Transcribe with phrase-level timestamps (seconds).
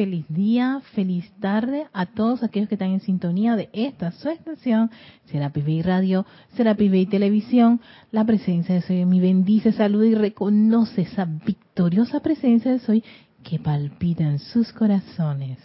[0.00, 4.90] feliz día, feliz tarde a todos aquellos que están en sintonía de esta su estación,
[5.26, 6.24] Serapis Bay Radio,
[6.56, 7.82] Serapis Bay Televisión.
[8.10, 13.04] La presencia de Soy mi bendice, saluda y reconoce esa victoriosa presencia de Soy
[13.44, 15.58] que palpita en sus corazones.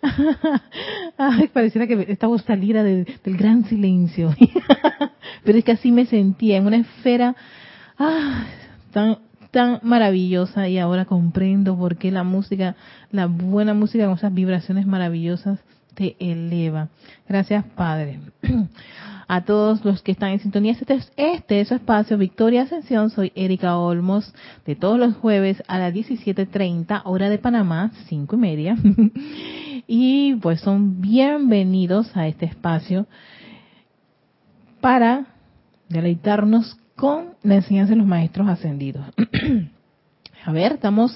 [1.52, 3.06] Pareciera que esta voz saliera del
[3.36, 4.34] gran silencio.
[5.44, 7.36] Pero es que así me sentía, en una esfera
[7.98, 8.46] ah,
[8.92, 9.25] tan
[9.56, 12.76] tan maravillosa y ahora comprendo por qué la música,
[13.10, 15.60] la buena música con esas vibraciones maravillosas
[15.94, 16.88] te eleva.
[17.26, 18.20] Gracias, Padre.
[19.28, 23.08] A todos los que están en sintonía, este, este es su espacio Victoria Ascensión.
[23.08, 24.34] Soy Erika Olmos,
[24.66, 28.76] de todos los jueves a las 17.30, hora de Panamá, cinco y media.
[29.86, 33.06] y pues son bienvenidos a este espacio
[34.82, 35.28] para
[35.88, 39.04] deleitarnos con la enseñanza de los maestros ascendidos.
[40.44, 41.12] A ver, estamos,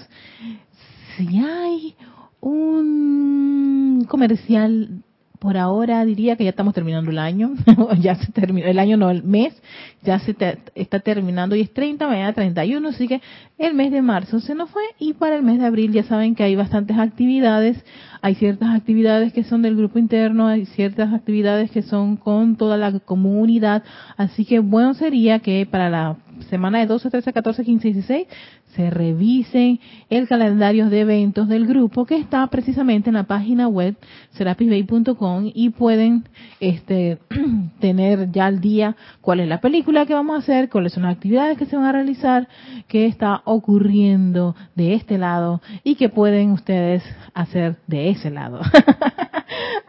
[1.16, 1.94] si hay
[2.40, 5.02] un comercial
[5.40, 7.54] por ahora diría que ya estamos terminando el año,
[7.98, 9.60] ya se terminó el año, no el mes,
[10.02, 10.36] ya se
[10.74, 13.22] está terminando y es 30, mañana 31, así que
[13.58, 16.34] el mes de marzo se nos fue y para el mes de abril ya saben
[16.34, 17.82] que hay bastantes actividades,
[18.20, 22.76] hay ciertas actividades que son del grupo interno, hay ciertas actividades que son con toda
[22.76, 23.82] la comunidad,
[24.18, 26.18] así que bueno sería que para la
[26.48, 28.26] semana de 12, 13, 14, 15 y 16
[28.74, 33.96] se revisen el calendario de eventos del grupo que está precisamente en la página web
[34.32, 36.24] serapisbay.com y pueden
[36.60, 37.18] este,
[37.80, 41.16] tener ya al día cuál es la película que vamos a hacer, cuáles son las
[41.16, 42.48] actividades que se van a realizar,
[42.88, 47.02] qué está ocurriendo de este lado y qué pueden ustedes
[47.34, 48.60] hacer de ese lado.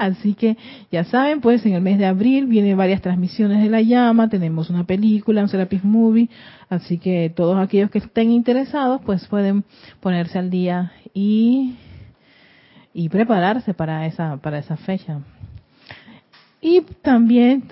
[0.02, 0.57] Así que
[0.91, 4.71] ya saben, pues en el mes de abril vienen varias transmisiones de la llama, tenemos
[4.71, 6.27] una película, un Serapis Movie,
[6.71, 9.63] así que todos aquellos que estén interesados pues pueden
[9.99, 11.75] ponerse al día y,
[12.95, 15.19] y prepararse para esa, para esa fecha.
[16.59, 17.66] Y también,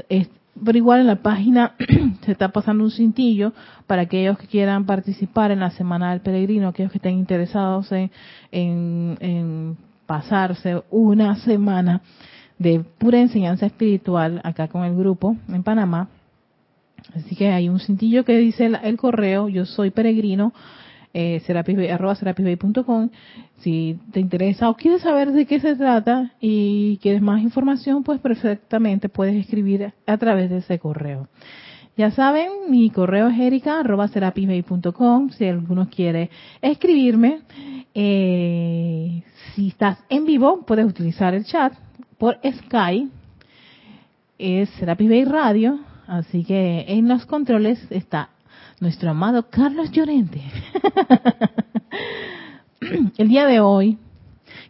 [0.63, 1.73] pero igual en la página
[2.25, 3.53] se está pasando un cintillo
[3.87, 8.11] para aquellos que quieran participar en la Semana del Peregrino, aquellos que estén interesados en,
[8.51, 12.01] en pasarse una semana
[12.57, 16.09] de pura enseñanza espiritual acá con el grupo en Panamá.
[17.13, 20.51] Así que hay un cintillo que dice el, correo, yo soy peregrino,
[21.13, 21.39] eh,
[21.91, 22.15] arroba.
[23.59, 28.19] Si te interesa o quieres saber de qué se trata y quieres más información, pues
[28.19, 31.27] perfectamente puedes escribir a través de ese correo.
[31.95, 34.07] Ya saben, mi correo es erica arroba.
[34.07, 36.31] Si alguno quiere
[36.63, 37.41] escribirme,
[37.93, 39.21] eh,
[39.59, 41.73] si estás en vivo, puedes utilizar el chat
[42.17, 43.09] por Skype.
[44.37, 45.81] Es Serapis Bay Radio.
[46.07, 48.29] Así que en los controles está
[48.79, 50.41] nuestro amado Carlos Llorente.
[53.17, 53.97] el día de hoy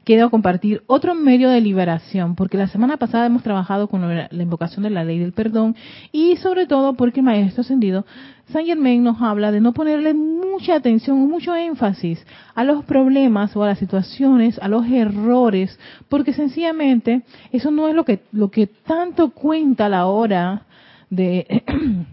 [0.09, 4.81] quiero compartir otro medio de liberación, porque la semana pasada hemos trabajado con la invocación
[4.81, 5.75] de la ley del perdón
[6.11, 8.07] y sobre todo porque el Maestro Ascendido
[8.51, 12.25] San Germain nos habla de no ponerle mucha atención o mucho énfasis
[12.55, 15.77] a los problemas o a las situaciones, a los errores,
[16.07, 17.21] porque sencillamente
[17.51, 20.63] eso no es lo que, lo que tanto cuenta a la hora
[21.11, 21.61] de,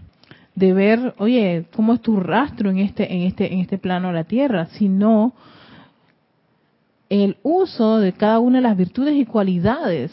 [0.55, 4.13] de ver, oye, cómo es tu rastro en este, en este, en este plano de
[4.13, 5.33] la tierra, sino
[7.09, 10.11] el uso de cada una de las virtudes y cualidades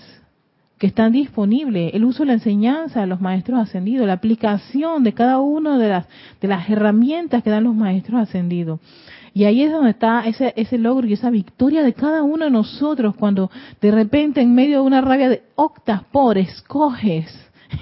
[0.78, 5.12] que están disponibles, el uso de la enseñanza de los maestros ascendidos, la aplicación de
[5.12, 6.06] cada una de las,
[6.40, 8.80] de las herramientas que dan los maestros ascendidos.
[9.32, 12.50] Y ahí es donde está ese, ese logro y esa victoria de cada uno de
[12.50, 13.50] nosotros cuando
[13.80, 17.34] de repente en medio de una rabia de octas por escoges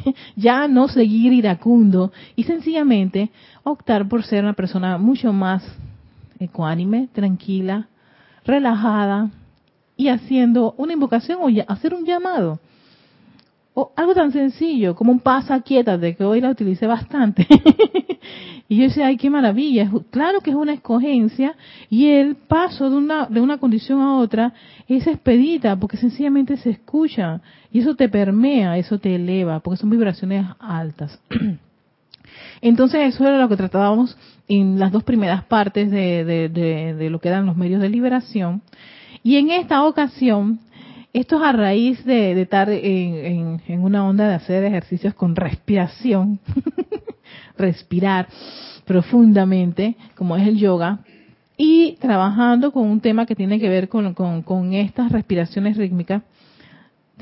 [0.36, 3.30] ya no seguir iracundo y sencillamente
[3.64, 5.62] optar por ser una persona mucho más
[6.38, 7.88] ecuánime, tranquila,
[8.44, 9.30] relajada
[9.96, 12.58] y haciendo una invocación o hacer un llamado.
[13.74, 17.46] O algo tan sencillo como un pasa de que hoy la utilicé bastante.
[18.68, 19.90] y yo decía, ay, qué maravilla.
[20.10, 21.54] Claro que es una escogencia
[21.88, 24.52] y el paso de una, de una condición a otra
[24.88, 27.40] es expedita porque sencillamente se escucha
[27.72, 31.18] y eso te permea, eso te eleva, porque son vibraciones altas.
[32.60, 34.16] Entonces eso era lo que tratábamos
[34.48, 38.62] en las dos primeras partes de, lo que eran los medios de liberación.
[39.22, 40.60] Y en esta ocasión,
[41.12, 46.40] esto es a raíz de, estar en, una onda de hacer ejercicios con respiración,
[47.58, 48.28] respirar
[48.84, 51.00] profundamente, como es el yoga,
[51.56, 56.22] y trabajando con un tema que tiene que ver con estas respiraciones rítmicas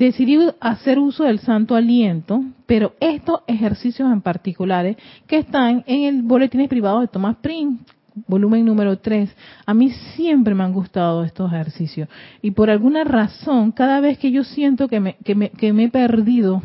[0.05, 6.23] decidí hacer uso del santo aliento, pero estos ejercicios en particulares que están en el
[6.23, 7.83] boletín privado de Thomas Prince,
[8.27, 9.29] volumen número 3.
[9.65, 12.09] A mí siempre me han gustado estos ejercicios.
[12.41, 15.83] Y por alguna razón, cada vez que yo siento que me, que me, que me
[15.83, 16.63] he perdido,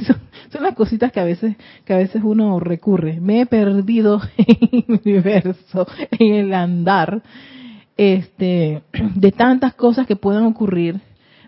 [0.52, 3.20] son las cositas que a veces, que a veces uno recurre.
[3.20, 7.22] Me he perdido en el universo, en el andar,
[7.96, 8.82] este,
[9.16, 11.00] de tantas cosas que pueden ocurrir,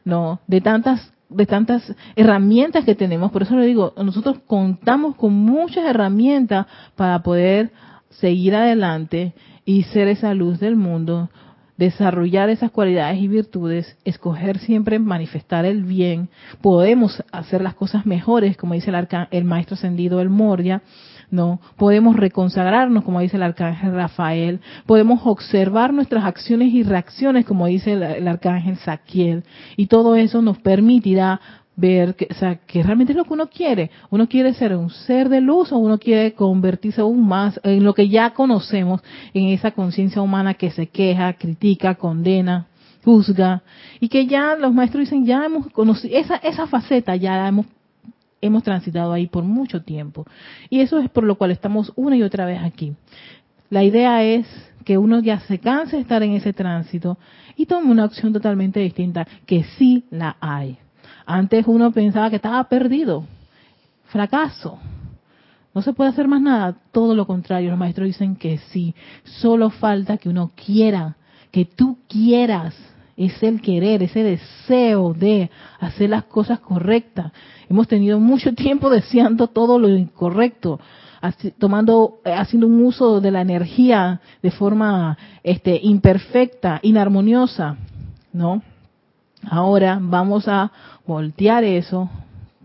[0.04, 0.40] ¿no?
[0.48, 5.84] De tantas de tantas herramientas que tenemos, por eso le digo, nosotros contamos con muchas
[5.86, 6.66] herramientas
[6.96, 7.70] para poder
[8.10, 9.32] seguir adelante
[9.64, 11.30] y ser esa luz del mundo,
[11.76, 16.28] desarrollar esas cualidades y virtudes, escoger siempre manifestar el bien,
[16.60, 20.82] podemos hacer las cosas mejores, como dice el, el maestro ascendido El Moria,
[21.30, 21.60] ¿no?
[21.76, 27.92] Podemos reconsagrarnos, como dice el arcángel Rafael, podemos observar nuestras acciones y reacciones, como dice
[27.92, 29.44] el, arcángel Saquiel,
[29.76, 31.40] y todo eso nos permitirá
[31.76, 33.90] ver que, o sea, realmente es lo que uno quiere.
[34.10, 37.94] Uno quiere ser un ser de luz o uno quiere convertirse aún más en lo
[37.94, 39.00] que ya conocemos,
[39.32, 42.66] en esa conciencia humana que se queja, critica, condena,
[43.02, 43.62] juzga,
[43.98, 47.66] y que ya los maestros dicen, ya hemos conocido, esa, esa faceta ya la hemos
[48.40, 50.26] hemos transitado ahí por mucho tiempo.
[50.68, 52.94] Y eso es por lo cual estamos una y otra vez aquí.
[53.68, 54.46] La idea es
[54.84, 57.18] que uno ya se canse de estar en ese tránsito
[57.56, 60.78] y tome una acción totalmente distinta, que sí la hay.
[61.26, 63.24] Antes uno pensaba que estaba perdido,
[64.06, 64.78] fracaso,
[65.72, 66.76] no se puede hacer más nada.
[66.90, 68.94] Todo lo contrario, los maestros dicen que sí.
[69.22, 71.16] Solo falta que uno quiera,
[71.52, 72.74] que tú quieras
[73.16, 77.32] es el querer, ese deseo de hacer las cosas correctas.
[77.70, 80.80] Hemos tenido mucho tiempo deseando todo lo incorrecto,
[81.58, 87.76] tomando, eh, haciendo un uso de la energía de forma este, imperfecta, inarmoniosa,
[88.32, 88.62] ¿no?
[89.48, 90.72] Ahora vamos a
[91.06, 92.10] voltear eso,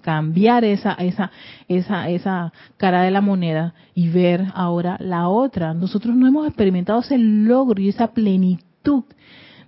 [0.02, 1.31] cambiar esa, esa,
[1.68, 5.74] esa, esa cara de la moneda y ver ahora la otra.
[5.74, 9.04] Nosotros no hemos experimentado ese logro y esa plenitud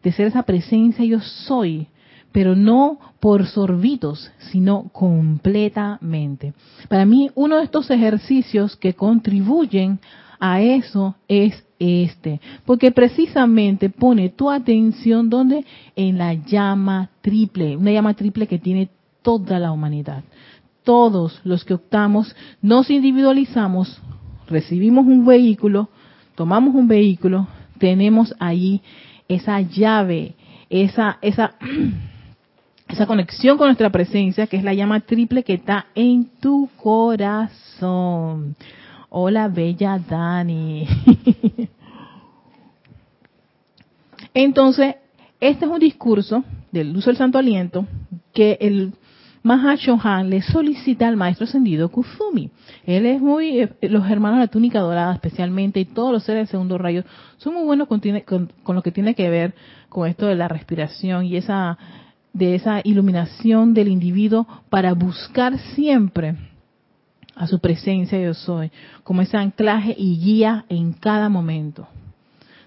[0.04, 1.88] de ser esa presencia yo soy,
[2.38, 6.54] pero no por sorbitos, sino completamente.
[6.88, 10.00] Para mí, uno de estos ejercicios que contribuyen
[10.40, 17.92] a eso es este, porque precisamente pone tu atención donde en la llama triple, una
[17.92, 18.92] llama triple que tiene
[19.24, 20.24] toda la humanidad.
[20.84, 24.00] Todos los que optamos, nos individualizamos,
[24.48, 25.90] recibimos un vehículo,
[26.36, 27.48] tomamos un vehículo,
[27.80, 28.84] tenemos ahí
[29.28, 30.36] esa llave,
[30.70, 31.56] esa, esa,
[32.88, 38.56] esa conexión con nuestra presencia, que es la llama triple que está en tu corazón.
[39.10, 40.88] Hola, bella Dani.
[44.34, 44.96] Entonces,
[45.40, 47.86] este es un discurso del uso del santo aliento
[48.34, 48.94] que el
[49.44, 52.52] Mahashohan le solicita al maestro ascendido Kuzumi.
[52.86, 56.42] Él es muy, eh, los hermanos de la túnica dorada especialmente y todos los seres
[56.42, 57.04] del segundo rayo
[57.38, 58.02] son muy buenos con,
[58.64, 59.54] con, lo que tiene que ver
[59.90, 61.78] con esto de la respiración y esa
[62.38, 66.36] de esa iluminación del individuo para buscar siempre
[67.36, 68.72] a su presencia yo soy,
[69.04, 71.88] como ese anclaje y guía en cada momento.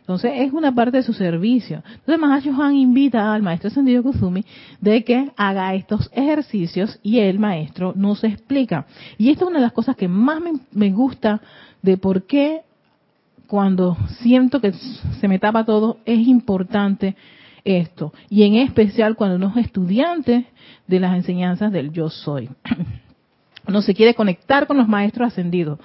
[0.00, 1.84] Entonces es una parte de su servicio.
[1.86, 4.44] Entonces Mahacho Juan invita al maestro Ascendido Kuzumi
[4.80, 8.86] de que haga estos ejercicios y el maestro nos explica.
[9.18, 10.40] Y esta es una de las cosas que más
[10.72, 11.40] me, gusta
[11.80, 12.62] de por qué
[13.46, 17.14] cuando siento que se me tapa todo es importante
[17.64, 18.12] esto.
[18.28, 20.46] Y en especial cuando uno es estudiante
[20.86, 22.48] de las enseñanzas del yo soy.
[23.68, 25.78] No se quiere conectar con los maestros ascendidos.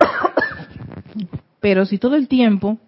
[1.60, 2.78] Pero si todo el tiempo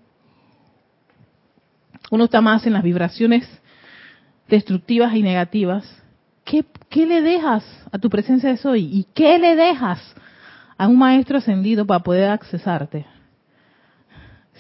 [2.11, 3.49] uno está más en las vibraciones
[4.49, 6.03] destructivas y negativas,
[6.45, 8.85] ¿qué, le dejas a tu presencia de soy?
[8.85, 10.01] ¿Y qué le dejas
[10.77, 13.07] a un maestro ascendido para poder accesarte?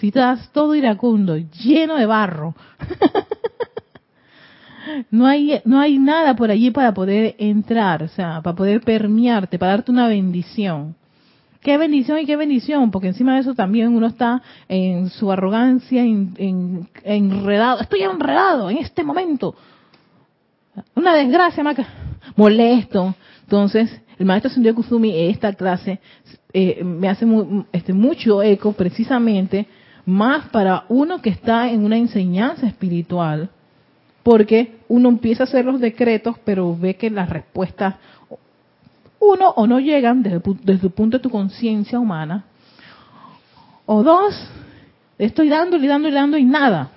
[0.00, 2.54] Si estás todo iracundo, lleno de barro,
[5.10, 9.58] no hay, no hay nada por allí para poder entrar, o sea, para poder permearte,
[9.58, 10.96] para darte una bendición.
[11.60, 16.02] Qué bendición y qué bendición, porque encima de eso también uno está en su arrogancia,
[16.02, 17.82] en, enredado.
[17.82, 19.54] Estoy enredado en este momento.
[20.94, 21.86] Una desgracia, maca.
[22.36, 23.14] molesto.
[23.42, 26.00] Entonces, el maestro Sendio Kusumi, esta clase,
[26.54, 27.26] eh, me hace
[27.72, 29.66] este, mucho eco precisamente
[30.06, 33.50] más para uno que está en una enseñanza espiritual,
[34.22, 37.94] porque uno empieza a hacer los decretos, pero ve que las respuestas
[39.20, 42.44] uno, o no llegan desde, el punto de tu conciencia humana,
[43.86, 44.34] o dos,
[45.18, 46.90] estoy dando y dando y dando y nada.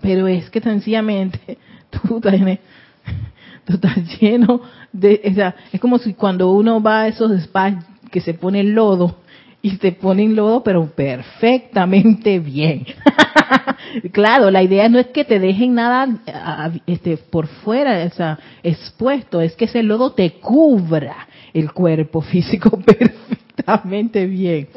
[0.00, 1.58] Pero es que sencillamente
[1.90, 4.60] tú, tú estás lleno
[4.92, 5.20] de...
[5.30, 8.72] O sea, es como si cuando uno va a esos spas que se pone el
[8.72, 9.16] lodo
[9.66, 12.86] y se ponen lodo, pero perfectamente bien.
[14.12, 16.20] claro, la idea no es que te dejen nada
[16.86, 22.78] este, por fuera, o sea, expuesto, es que ese lodo te cubra el cuerpo físico
[22.86, 24.68] perfectamente bien.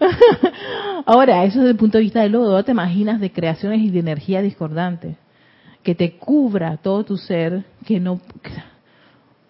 [1.04, 4.00] Ahora, eso desde el punto de vista del lodo, te imaginas de creaciones y de
[4.00, 5.16] energía discordante,
[5.82, 8.22] que te cubra todo tu ser, que no...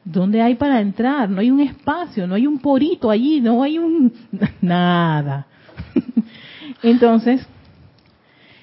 [0.04, 1.30] ¿Dónde hay para entrar?
[1.30, 4.12] No hay un espacio, no hay un porito allí, no hay un...
[4.61, 5.46] nada.
[6.82, 7.46] Entonces,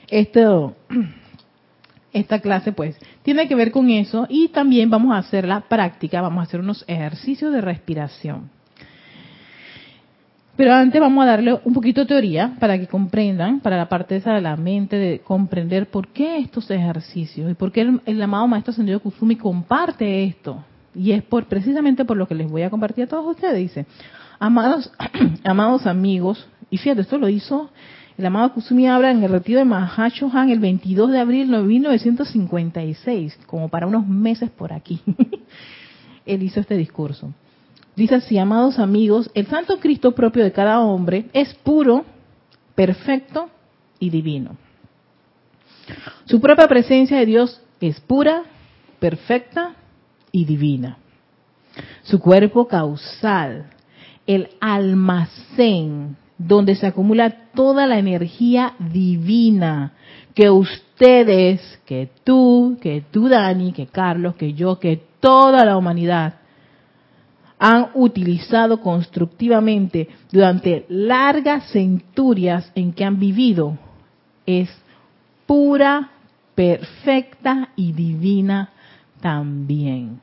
[0.08, 0.76] esto,
[2.14, 6.22] esta clase pues tiene que ver con eso y también vamos a hacer la práctica,
[6.22, 8.50] vamos a hacer unos ejercicios de respiración.
[10.58, 14.18] Pero antes vamos a darle un poquito de teoría para que comprendan, para la parte
[14.18, 18.48] esa de la mente, de comprender por qué estos ejercicios y por qué el, amado
[18.48, 20.64] Maestro Ascendido Kusumi comparte esto.
[20.94, 23.58] Y es por precisamente por lo que les voy a compartir a todos ustedes.
[23.58, 23.86] Dice,
[24.40, 24.92] amados,
[25.44, 27.70] amados amigos, y fíjate, esto lo hizo
[28.22, 33.40] el amado Kusumi habla en el retiro de Mahashohan el 22 de abril de 1956,
[33.48, 35.02] como para unos meses por aquí.
[36.28, 37.34] Él hizo este discurso.
[37.96, 42.06] Dice así, amados amigos, el Santo Cristo propio de cada hombre es puro,
[42.76, 43.50] perfecto
[43.98, 44.56] y divino.
[46.26, 48.44] Su propia presencia de Dios es pura,
[49.00, 49.74] perfecta
[50.32, 50.98] y divina.
[52.04, 53.68] Su cuerpo causal,
[54.28, 59.94] el almacén donde se acumula toda la energía divina
[60.34, 66.36] que ustedes, que tú, que tú Dani, que Carlos, que yo, que toda la humanidad
[67.60, 73.78] han utilizado constructivamente durante largas centurias en que han vivido
[74.48, 74.70] es
[75.46, 76.10] pura,
[76.56, 78.72] perfecta y divina
[79.22, 80.20] también.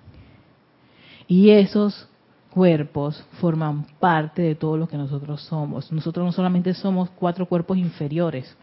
[1.26, 2.08] Y esos
[2.50, 5.92] cuerpos forman parte de todo lo que nosotros somos.
[5.92, 8.56] Nosotros no solamente somos cuatro cuerpos inferiores,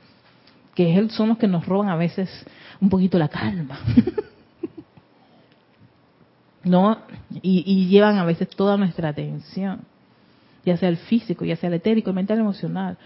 [0.73, 2.29] que son los que nos roban a veces
[2.81, 3.79] un poquito la calma.
[6.63, 6.97] ¿No?
[7.41, 9.81] Y, llevan a veces toda nuestra atención,
[10.65, 12.97] ya sea el físico, ya sea el etérico, el mental, el emocional.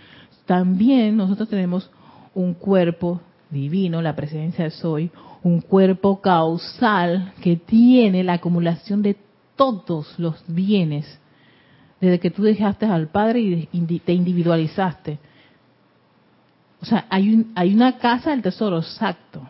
[0.45, 1.91] También nosotros tenemos
[2.33, 3.19] un cuerpo
[3.50, 5.12] divino, la presencia de Soy,
[5.44, 9.18] un cuerpo causal que tiene la acumulación de
[9.56, 11.20] todos los bienes
[12.00, 15.20] desde que tú dejaste al Padre y te individualizaste.
[16.82, 19.41] O sea, hay, un, hay una casa del tesoro, exacto.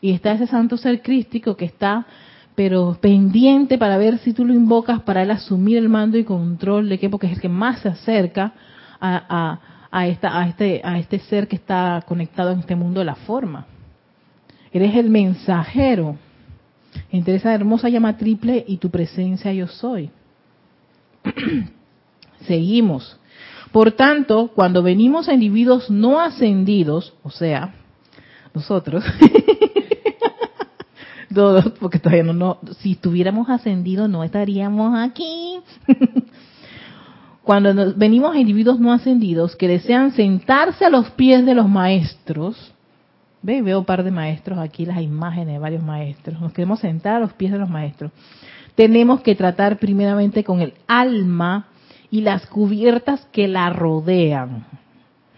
[0.00, 2.06] Y está ese santo ser crístico que está,
[2.54, 6.88] pero pendiente para ver si tú lo invocas para él asumir el mando y control
[6.88, 8.52] de qué, porque es el que más se acerca
[9.00, 13.06] a, a, esta, a, este, a este ser que está conectado en este mundo de
[13.06, 13.66] la forma.
[14.72, 16.16] Eres el mensajero
[17.10, 20.10] entre esa hermosa llama triple y tu presencia yo soy.
[22.46, 23.18] Seguimos.
[23.72, 27.74] Por tanto, cuando venimos a individuos no ascendidos, o sea,
[28.54, 29.04] nosotros,
[31.34, 35.60] todos, porque todavía no, no, si estuviéramos ascendidos no estaríamos aquí.
[37.48, 42.74] Cuando venimos a individuos no ascendidos que desean sentarse a los pies de los maestros,
[43.40, 46.38] Ve, veo un par de maestros aquí, las imágenes de varios maestros.
[46.42, 48.12] Nos queremos sentar a los pies de los maestros.
[48.74, 51.68] Tenemos que tratar primeramente con el alma
[52.10, 54.66] y las cubiertas que la rodean.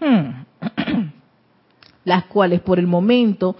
[0.00, 1.10] Hmm.
[2.04, 3.54] las cuales por el momento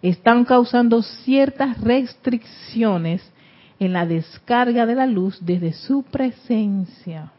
[0.00, 3.30] están causando ciertas restricciones
[3.78, 7.32] en la descarga de la luz desde su presencia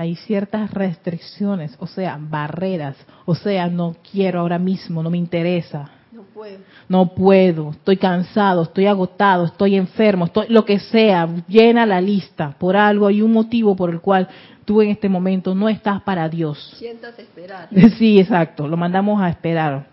[0.00, 5.90] hay ciertas restricciones, o sea, barreras, o sea, no quiero ahora mismo, no me interesa.
[6.10, 6.58] No puedo.
[6.88, 12.56] No puedo, estoy cansado, estoy agotado, estoy enfermo, estoy lo que sea, llena la lista.
[12.58, 14.26] Por algo hay un motivo por el cual
[14.64, 16.74] tú en este momento no estás para Dios.
[16.78, 17.68] Siéntate esperar.
[17.98, 19.86] Sí, exacto, lo mandamos a esperar.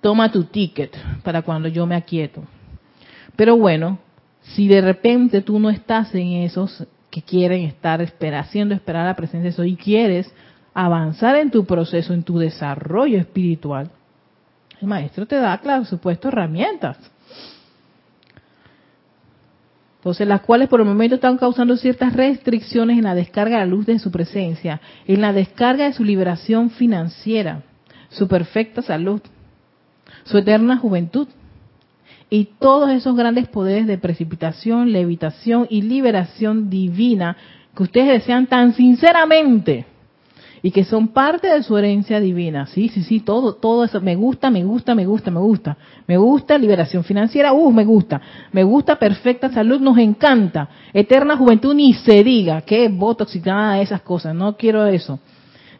[0.00, 2.42] Toma tu ticket para cuando yo me aquieto.
[3.36, 3.98] Pero bueno,
[4.40, 9.44] si de repente tú no estás en esos que quieren estar haciendo esperar la presencia
[9.44, 10.30] de eso y quieres
[10.74, 13.90] avanzar en tu proceso, en tu desarrollo espiritual,
[14.82, 16.98] el maestro te da, claro, supuesto, herramientas.
[19.96, 23.70] Entonces, las cuales por el momento están causando ciertas restricciones en la descarga de la
[23.70, 27.62] luz de su presencia, en la descarga de su liberación financiera,
[28.10, 29.22] su perfecta salud,
[30.24, 31.28] su eterna juventud,
[32.28, 37.36] y todos esos grandes poderes de precipitación, levitación y liberación divina
[37.76, 39.86] que ustedes desean tan sinceramente
[40.62, 42.66] y que son parte de su herencia divina.
[42.66, 45.76] Sí, sí, sí, todo, todo eso me gusta, me gusta, me gusta, me gusta.
[46.08, 48.20] Me gusta liberación financiera, uh, me gusta.
[48.50, 50.68] Me gusta perfecta salud, nos encanta.
[50.92, 55.20] Eterna juventud ni se diga, que botox y nada de esas cosas, no quiero eso.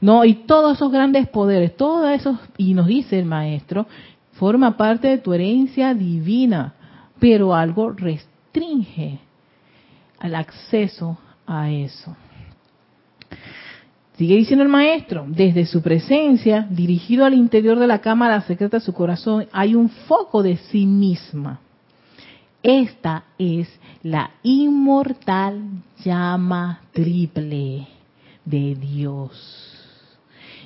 [0.00, 3.86] No, y todos esos grandes poderes, todos esos, y nos dice el maestro,
[4.38, 6.74] forma parte de tu herencia divina,
[7.18, 9.18] pero algo restringe
[10.18, 12.16] al acceso a eso.
[14.16, 18.84] Sigue diciendo el maestro, desde su presencia, dirigido al interior de la cámara secreta de
[18.84, 21.60] su corazón, hay un foco de sí misma.
[22.62, 23.68] Esta es
[24.02, 25.60] la inmortal
[26.02, 27.86] llama triple
[28.44, 29.72] de Dios.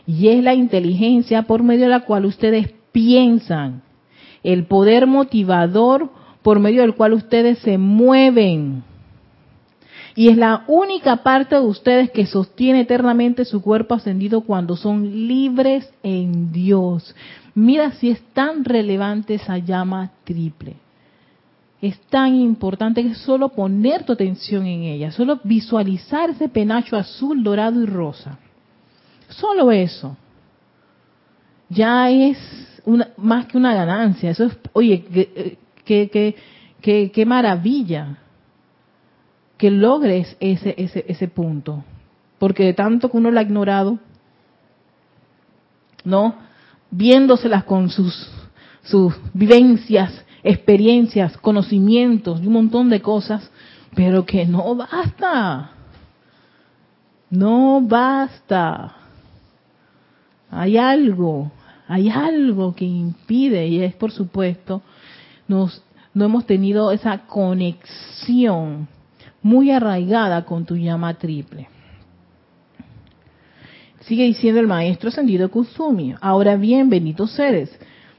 [0.06, 3.82] Y es la inteligencia por medio de la cual ustedes piensan,
[4.42, 6.11] el poder motivador
[6.42, 8.85] por medio del cual ustedes se mueven
[10.14, 15.26] y es la única parte de ustedes que sostiene eternamente su cuerpo ascendido cuando son
[15.28, 17.14] libres en Dios.
[17.54, 20.76] Mira si es tan relevante esa llama triple.
[21.80, 27.42] Es tan importante que solo poner tu atención en ella, solo visualizar ese penacho azul,
[27.42, 28.38] dorado y rosa.
[29.28, 30.16] Solo eso.
[31.70, 32.37] Ya es
[33.16, 34.30] más que una ganancia.
[34.30, 35.04] Eso es, oye,
[35.84, 36.34] qué,
[36.80, 38.18] qué, qué maravilla
[39.60, 41.84] que logres ese, ese, ese punto.
[42.38, 43.99] Porque de tanto que uno lo ha ignorado,
[46.02, 46.34] ¿no?
[46.90, 48.30] Viéndoselas con sus,
[48.82, 53.50] sus vivencias, experiencias, conocimientos y un montón de cosas,
[53.94, 55.72] pero que no basta.
[57.28, 58.96] No basta.
[60.50, 61.52] Hay algo,
[61.90, 64.80] hay algo que impide y es por supuesto
[65.49, 65.82] nos
[66.14, 68.87] no hemos tenido esa conexión
[69.42, 71.68] muy arraigada con tu llama triple.
[74.00, 76.14] Sigue diciendo el maestro ascendido Kusumi.
[76.20, 77.70] Ahora bien, benditos seres,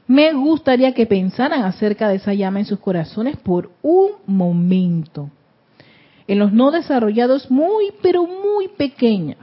[0.06, 5.30] me gustaría que pensaran acerca de esa llama en sus corazones por un momento.
[6.26, 9.36] En los no desarrollados muy, pero muy pequeña.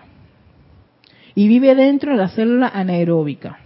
[1.36, 3.60] Y vive dentro de la célula anaeróbica.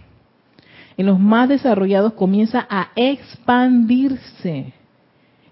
[0.96, 4.74] En los más desarrollados comienza a expandirse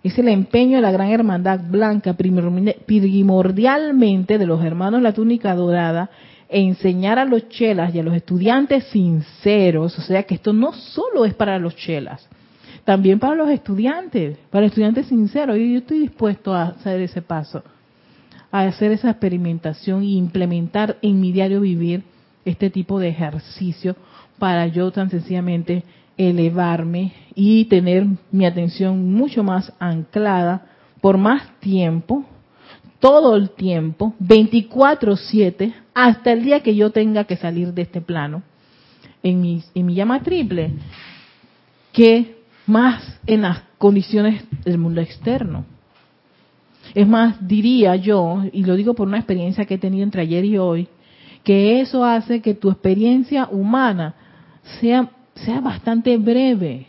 [0.02, 6.10] es el empeño de la gran hermandad blanca, primordialmente de los hermanos la túnica dorada,
[6.48, 11.24] enseñar a los chelas y a los estudiantes sinceros, o sea que esto no solo
[11.24, 12.28] es para los chelas,
[12.84, 15.56] también para los estudiantes, para estudiantes sinceros.
[15.56, 17.62] Y yo estoy dispuesto a hacer ese paso,
[18.50, 22.02] a hacer esa experimentación e implementar en mi diario vivir
[22.44, 23.94] este tipo de ejercicio
[24.42, 25.84] para yo tan sencillamente
[26.16, 30.66] elevarme y tener mi atención mucho más anclada
[31.00, 32.24] por más tiempo,
[32.98, 38.42] todo el tiempo, 24/7, hasta el día que yo tenga que salir de este plano,
[39.22, 40.72] en mi, en mi llama triple,
[41.92, 45.66] que más en las condiciones del mundo externo.
[46.96, 50.44] Es más, diría yo, y lo digo por una experiencia que he tenido entre ayer
[50.44, 50.88] y hoy,
[51.44, 54.16] que eso hace que tu experiencia humana
[54.80, 56.86] sea sea bastante breve.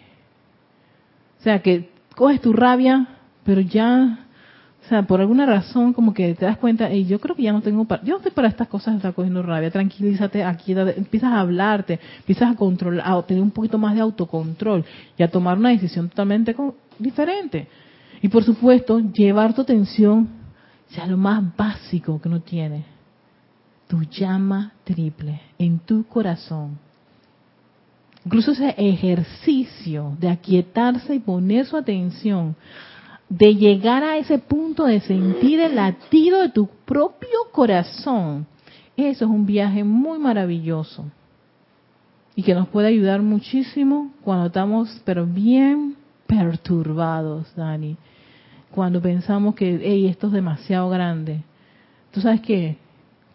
[1.39, 3.07] O sea, que coges tu rabia,
[3.43, 4.19] pero ya,
[4.83, 7.51] o sea, por alguna razón como que te das cuenta, y yo creo que ya
[7.51, 11.31] no tengo, para, yo no estoy para estas cosas, está cogiendo rabia, tranquilízate, aquí empiezas
[11.31, 14.86] a hablarte, empiezas a controlar, a tener un poquito más de autocontrol
[15.17, 16.55] y a tomar una decisión totalmente
[16.99, 17.67] diferente.
[18.21, 20.29] Y por supuesto, llevar tu atención
[20.88, 22.86] sea lo más básico que uno tiene,
[23.88, 26.83] tu llama triple en tu corazón
[28.25, 32.55] incluso ese ejercicio de aquietarse y poner su atención,
[33.29, 38.45] de llegar a ese punto de sentir el latido de tu propio corazón,
[38.95, 41.05] eso es un viaje muy maravilloso
[42.36, 45.95] y que nos puede ayudar muchísimo cuando estamos pero bien
[46.27, 47.97] perturbados, Dani.
[48.71, 51.43] Cuando pensamos que, hey, esto es demasiado grande.
[52.12, 52.77] ¿Tú sabes qué?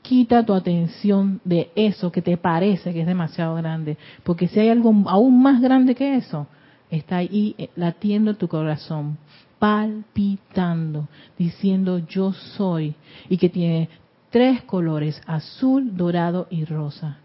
[0.09, 4.71] Quita tu atención de eso que te parece que es demasiado grande, porque si hay
[4.71, 6.47] algo aún más grande que eso,
[6.91, 9.19] está ahí eh, latiendo tu corazón,
[9.59, 12.95] palpitando, diciendo yo soy,
[13.29, 13.91] y que tiene
[14.31, 17.19] tres colores, azul, dorado y rosa,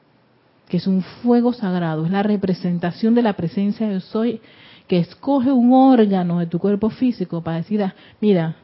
[0.67, 4.41] que es un fuego sagrado, es la representación de la presencia de yo soy,
[4.89, 8.57] que escoge un órgano de tu cuerpo físico para decir, ah, mira,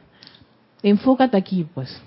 [0.82, 2.02] enfócate aquí, pues,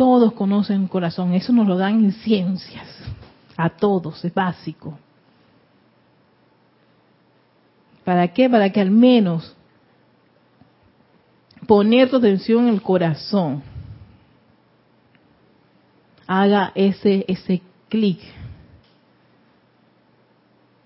[0.00, 2.88] todos conocen el corazón, eso nos lo dan en ciencias,
[3.54, 4.98] a todos, es básico.
[8.02, 8.48] ¿Para qué?
[8.48, 9.54] Para que al menos
[11.66, 13.62] poner tu atención en el corazón.
[16.26, 17.60] haga ese, ese
[17.90, 18.20] clic.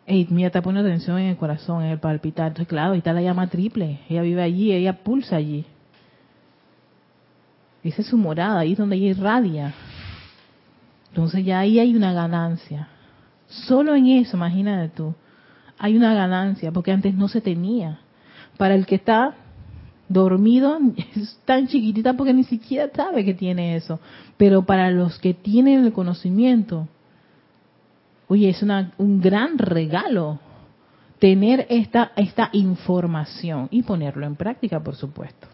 [0.07, 2.49] Ey, mira, está poniendo atención en el corazón, en el palpitar.
[2.49, 4.01] Entonces, claro, ahí está la llama triple.
[4.09, 5.67] Ella vive allí, ella pulsa allí.
[7.85, 9.75] Esa es su morada, ahí es donde ella irradia.
[11.11, 12.89] Entonces ya ahí hay una ganancia.
[13.47, 15.15] Solo en eso, imagínate tú,
[15.79, 18.01] hay una ganancia, porque antes no se tenía.
[18.57, 19.35] Para el que está
[20.09, 20.79] dormido
[21.17, 24.01] es tan chiquitita porque ni siquiera sabe que tiene eso.
[24.39, 26.89] Pero para los que tienen el conocimiento,
[28.29, 30.41] oye, es una, un gran regalo
[31.19, 35.54] tener esta, esta información y ponerlo en práctica, por supuesto.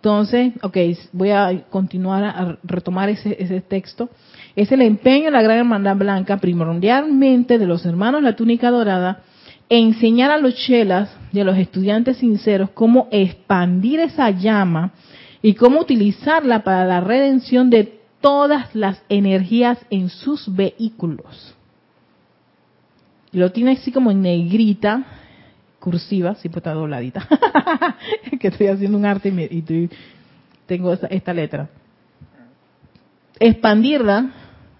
[0.00, 0.78] Entonces, ok,
[1.12, 4.08] voy a continuar a retomar ese, texto.
[4.56, 9.20] Es el empeño de la Gran Hermandad Blanca, primordialmente de los hermanos La Túnica Dorada,
[9.68, 14.92] enseñar a los chelas y a los estudiantes sinceros cómo expandir esa llama
[15.42, 21.54] y cómo utilizarla para la redención de todas las energías en sus vehículos.
[23.32, 25.04] Lo tiene así como en negrita,
[25.80, 27.26] cursiva, sí, pues está dobladita,
[28.40, 29.88] que estoy haciendo un arte y,
[30.66, 31.68] tengo esta, letra.
[33.40, 34.30] Expandirla,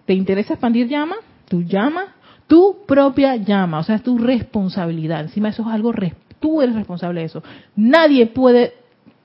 [0.05, 1.17] ¿te interesa expandir llama?
[1.49, 2.15] Tu llama,
[2.47, 5.23] tu propia llama, o sea, es tu responsabilidad.
[5.23, 5.93] Encima eso es algo,
[6.39, 7.43] tú eres responsable de eso.
[7.75, 8.75] Nadie puede,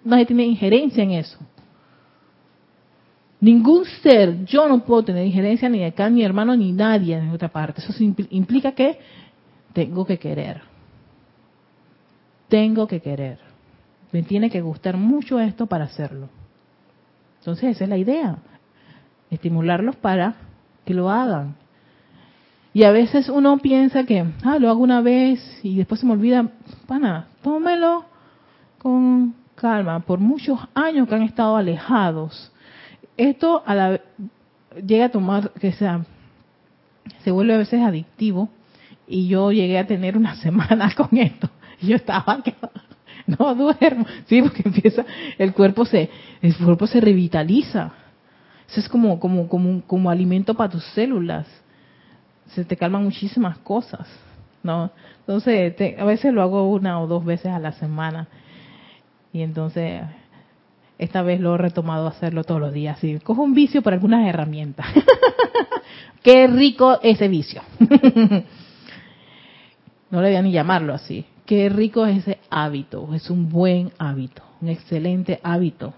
[0.04, 1.38] nadie tiene injerencia en eso.
[3.42, 7.50] Ningún ser, yo no puedo tener injerencia ni acá, ni hermano, ni nadie en otra
[7.50, 7.82] parte.
[7.82, 8.98] Eso implica que
[9.74, 10.75] tengo que querer
[12.48, 13.40] tengo que querer.
[14.12, 16.30] Me tiene que gustar mucho esto para hacerlo.
[17.40, 18.38] Entonces esa es la idea.
[19.30, 20.36] Estimularlos para
[20.86, 21.56] que lo hagan.
[22.74, 26.14] Y a veces uno piensa que, ah, lo hago una vez y después se me
[26.14, 26.50] olvida.
[26.88, 28.06] Pana, tómelo
[28.78, 30.02] con calma.
[30.02, 32.52] Por muchos años que han estado alejados,
[33.18, 34.02] esto a la,
[34.86, 36.06] llega a tomar, que sea,
[37.24, 38.50] se vuelve a veces adictivo.
[39.08, 41.50] Y yo llegué a tener una semana con esto.
[41.82, 42.44] yo estaba
[43.28, 45.06] no duermo, sí, porque empieza,
[45.38, 46.10] el cuerpo se,
[46.42, 47.92] el cuerpo se revitaliza.
[48.70, 51.48] Eso es como, como, como, como alimento para tus células.
[52.48, 54.08] Se te calman muchísimas cosas,
[54.64, 54.92] ¿no?
[55.20, 58.28] Entonces, a veces lo hago una o dos veces a la semana.
[59.34, 60.04] Y entonces,
[60.98, 63.00] esta vez lo he retomado a hacerlo todos los días.
[63.00, 64.86] Sí, cojo un vicio por algunas herramientas.
[66.24, 67.62] Qué rico ese vicio.
[70.10, 71.26] no le voy a ni llamarlo así.
[71.46, 75.94] Qué rico es ese hábito, es un buen hábito, un excelente hábito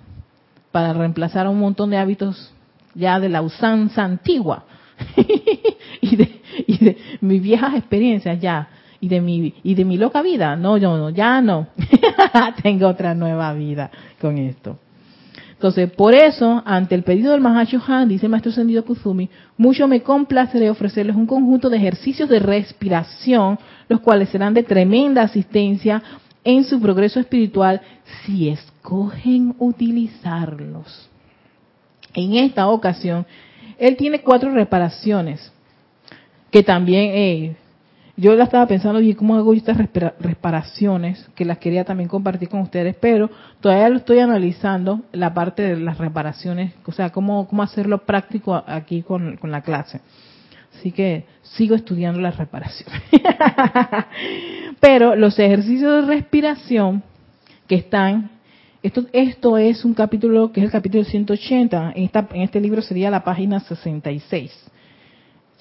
[0.72, 2.54] para reemplazar un montón de hábitos
[2.94, 4.66] ya de la usanza antigua
[6.02, 8.68] y, de, y de mis viejas experiencias ya
[9.00, 10.56] y de mi y de mi loca vida.
[10.56, 11.68] No, yo no, ya no.
[12.64, 14.80] Tengo otra nueva vida con esto.
[15.58, 19.88] Entonces, por eso, ante el pedido del Mahacho Han, dice el maestro Sendido Kuzumi, mucho
[19.88, 23.58] me complaceré ofrecerles un conjunto de ejercicios de respiración,
[23.90, 26.04] los cuales serán de tremenda asistencia
[26.44, 27.82] en su progreso espiritual
[28.24, 31.10] si escogen utilizarlos.
[32.14, 33.26] En esta ocasión,
[33.80, 35.52] él tiene cuatro reparaciones
[36.52, 37.56] que también eh,
[38.20, 41.30] yo la estaba pensando, y ¿cómo hago estas reparaciones?
[41.36, 43.30] Que las quería también compartir con ustedes, pero
[43.62, 48.56] todavía lo estoy analizando, la parte de las reparaciones, o sea, cómo, cómo hacerlo práctico
[48.56, 50.02] aquí con, la clase.
[50.76, 53.04] Así que sigo estudiando las reparaciones.
[54.80, 57.04] pero los ejercicios de respiración
[57.68, 58.32] que están,
[58.82, 62.82] esto, esto es un capítulo que es el capítulo 180, en, esta, en este libro
[62.82, 64.52] sería la página 66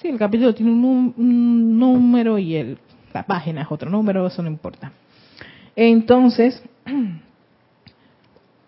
[0.09, 2.77] El capítulo tiene un, número y el,
[3.13, 4.91] la página es otro número, eso no importa.
[5.75, 7.21] Entonces, en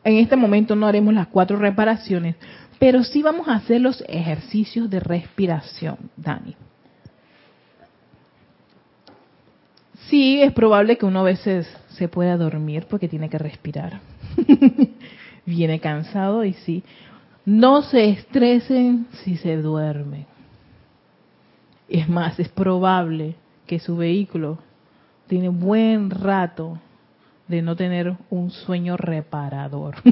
[0.03, 2.35] este momento no haremos las cuatro reparaciones,
[2.77, 6.55] pero sí vamos a hacer los ejercicios de respiración, Dani.
[10.09, 13.99] Sí, es probable que uno a veces se pueda dormir porque tiene que respirar.
[15.45, 16.83] Viene cansado y sí.
[17.45, 20.25] No se estresen si se duermen.
[21.89, 24.59] Es más, es probable que su vehículo
[25.27, 26.79] tiene buen rato
[27.47, 29.95] de no tener un sueño reparador.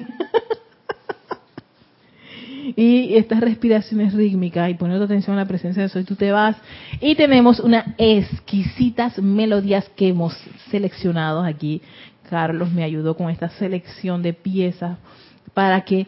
[2.76, 6.58] y estas respiraciones rítmicas y poniendo atención a la presencia de Soy, tú te vas.
[7.00, 10.34] Y tenemos unas exquisitas melodías que hemos
[10.72, 11.82] seleccionado aquí.
[12.28, 14.98] Carlos me ayudó con esta selección de piezas
[15.54, 16.08] para que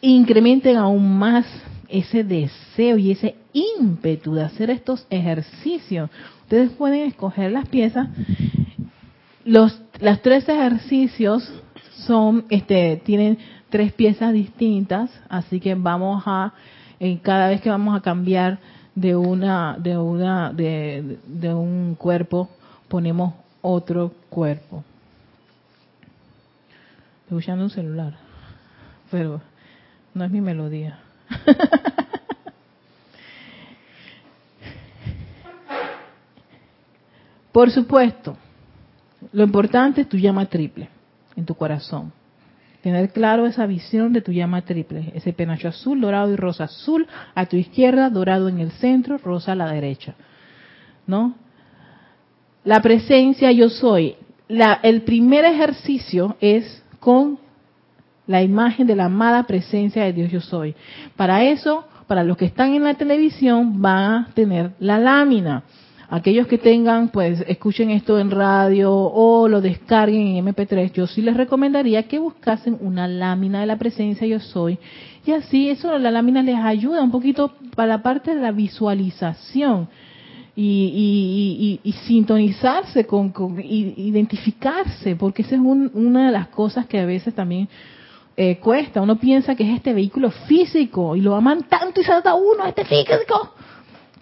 [0.00, 1.46] incrementen aún más
[1.88, 6.10] ese deseo y ese ímpetu de hacer estos ejercicios.
[6.42, 8.08] Ustedes pueden escoger las piezas.
[9.44, 9.80] Los,
[10.22, 11.52] tres ejercicios
[12.06, 13.38] son, este, tienen
[13.70, 16.52] tres piezas distintas, así que vamos a,
[17.00, 18.58] en cada vez que vamos a cambiar
[18.94, 22.48] de una, de una, de, de un cuerpo,
[22.88, 24.84] ponemos otro cuerpo.
[27.28, 28.14] Estoy un celular,
[29.10, 29.40] pero
[30.14, 31.00] no es mi melodía.
[37.52, 38.36] Por supuesto,
[39.32, 40.88] lo importante es tu llama triple
[41.36, 42.12] en tu corazón.
[42.82, 47.06] Tener claro esa visión de tu llama triple, ese penacho azul, dorado y rosa azul
[47.34, 50.14] a tu izquierda, dorado en el centro, rosa a la derecha.
[51.06, 51.34] ¿No?
[52.62, 54.16] La presencia yo soy.
[54.48, 57.38] La, el primer ejercicio es con
[58.26, 60.74] la imagen de la amada presencia de Dios yo soy.
[61.16, 65.64] Para eso, para los que están en la televisión, van a tener la lámina.
[66.08, 71.20] Aquellos que tengan, pues escuchen esto en radio o lo descarguen en MP3, yo sí
[71.20, 74.78] les recomendaría que buscasen una lámina de la presencia yo soy.
[75.24, 79.88] Y así eso, la lámina les ayuda un poquito para la parte de la visualización.
[80.58, 83.30] Y, y, sintonizarse con,
[83.62, 87.68] identificarse, porque esa es una de las cosas que a veces también
[88.36, 89.00] eh, cuesta.
[89.00, 92.66] Uno piensa que es este vehículo físico y lo aman tanto y se trata uno,
[92.66, 93.54] este físico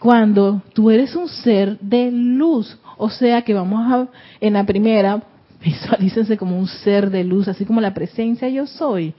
[0.05, 2.79] cuando tú eres un ser de luz.
[2.99, 4.07] O sea que vamos a,
[4.39, 5.23] en la primera,
[5.65, 9.15] visualícense como un ser de luz, así como la presencia yo soy.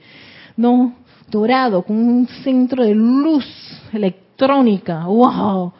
[0.56, 0.94] No,
[1.28, 3.44] dorado, con un centro de luz
[3.92, 5.06] electrónica.
[5.06, 5.72] ¡Wow!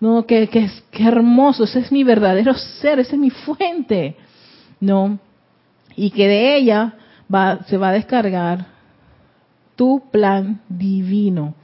[0.00, 4.16] No, que, que, que hermoso, ese es mi verdadero ser, esa es mi fuente.
[4.80, 5.20] No,
[5.94, 6.94] y que de ella
[7.32, 8.66] va, se va a descargar
[9.76, 11.54] tu plan divino.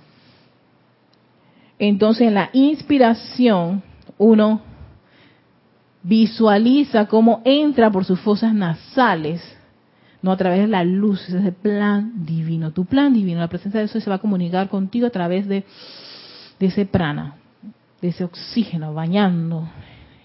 [1.79, 3.83] Entonces en la inspiración
[4.17, 4.61] uno
[6.03, 9.43] visualiza cómo entra por sus fosas nasales,
[10.23, 12.71] no a través de la luz, es el plan divino.
[12.73, 15.65] Tu plan divino, la presencia de eso se va a comunicar contigo a través de,
[16.59, 17.35] de ese prana,
[18.01, 19.69] de ese oxígeno, bañando,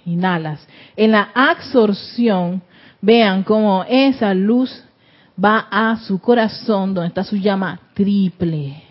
[0.06, 0.66] inhalas.
[0.96, 2.62] En la absorción,
[3.02, 4.86] vean cómo esa luz
[5.44, 8.90] va a su corazón, donde está su llama triple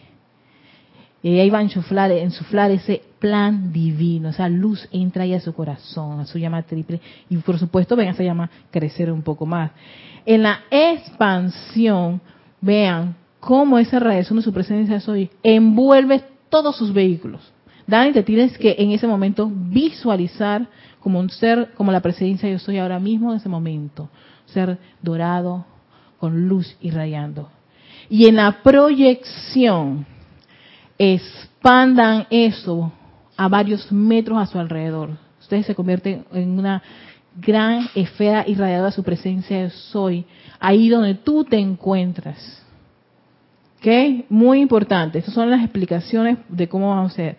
[1.23, 5.53] y ahí va a insuflar, insuflar ese plan divino, esa luz entra ahí a su
[5.53, 9.73] corazón, a su llama triple, y por supuesto ven esa llama crecer un poco más.
[10.25, 12.21] En la expansión,
[12.61, 17.41] vean cómo esa radiación de su presencia soy envuelve todos sus vehículos.
[17.87, 20.67] Dani, te tienes que en ese momento visualizar
[21.01, 24.09] como un ser, como la presencia yo soy ahora mismo en ese momento,
[24.47, 25.65] ser dorado,
[26.19, 27.51] con luz irradiando.
[28.11, 30.07] Y en la proyección,
[30.99, 32.93] expandan eso
[33.37, 35.11] a varios metros a su alrededor.
[35.41, 36.83] Ustedes se convierten en una
[37.41, 40.25] gran esfera irradiada de su presencia de soy,
[40.59, 42.65] ahí donde tú te encuentras.
[43.79, 44.27] ¿Ok?
[44.29, 45.19] Muy importante.
[45.19, 47.37] Estas son las explicaciones de cómo vamos a hacer.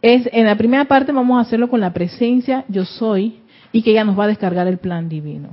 [0.00, 3.40] Es, en la primera parte vamos a hacerlo con la presencia yo soy
[3.72, 5.48] y que ella nos va a descargar el plan divino.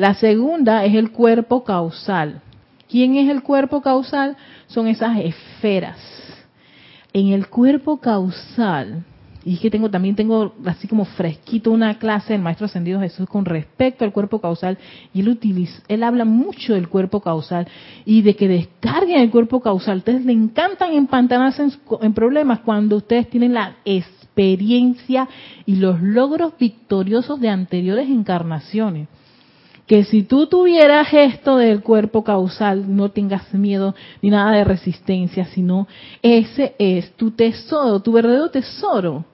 [0.00, 2.40] La segunda es el cuerpo causal.
[2.88, 4.34] ¿Quién es el cuerpo causal?
[4.66, 5.98] Son esas esferas
[7.12, 9.04] en el cuerpo causal,
[9.44, 13.28] y es que tengo también tengo así como fresquito una clase del Maestro Ascendido Jesús
[13.28, 14.78] con respecto al cuerpo causal,
[15.12, 17.68] y él utiliza, él habla mucho del cuerpo causal
[18.06, 19.98] y de que descarguen el cuerpo causal.
[19.98, 25.28] Ustedes le encantan empantanarse en, en problemas cuando ustedes tienen la experiencia
[25.66, 29.08] y los logros victoriosos de anteriores encarnaciones
[29.90, 35.46] que si tú tuvieras esto del cuerpo causal, no tengas miedo ni nada de resistencia,
[35.46, 35.88] sino
[36.22, 39.24] ese es tu tesoro, tu verdadero tesoro,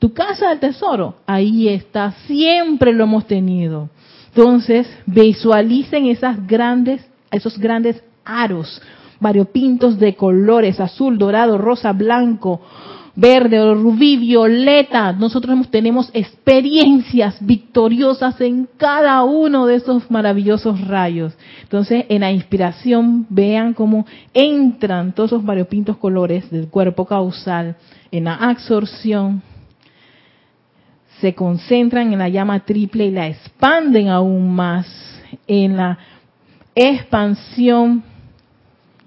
[0.00, 3.88] tu casa del tesoro, ahí está, siempre lo hemos tenido.
[4.34, 8.82] Entonces, visualicen esas grandes, esos grandes aros
[9.20, 12.60] variopintos de colores, azul, dorado, rosa, blanco,
[13.20, 15.12] verde rubí, violeta.
[15.12, 21.36] Nosotros tenemos experiencias victoriosas en cada uno de esos maravillosos rayos.
[21.62, 27.76] Entonces, en la inspiración, vean cómo entran todos esos variopintos colores del cuerpo causal.
[28.10, 29.42] En la absorción,
[31.20, 34.86] se concentran en la llama triple y la expanden aún más.
[35.46, 35.98] En la
[36.74, 38.02] expansión,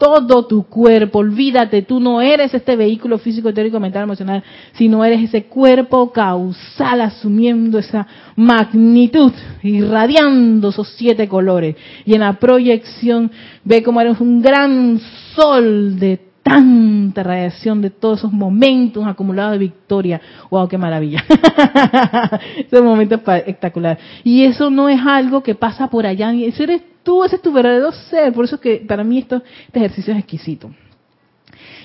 [0.03, 1.19] todo tu cuerpo.
[1.19, 6.99] Olvídate, tú no eres este vehículo físico, etérico, mental, emocional, sino eres ese cuerpo causal
[6.99, 11.77] asumiendo esa magnitud, irradiando esos siete colores.
[12.03, 13.31] Y en la proyección
[13.63, 14.99] ve como eres un gran
[15.35, 20.19] sol de tanta radiación de todos esos momentos acumulados de victoria.
[20.49, 21.23] ¡Wow, qué maravilla!
[22.57, 23.97] Ese momento espectacular.
[24.25, 27.51] Y eso no es algo que pasa por allá, eso eres tú, ese es tu
[27.51, 28.33] verdadero ser.
[28.33, 30.71] Por eso que para mí esto, este ejercicio es exquisito.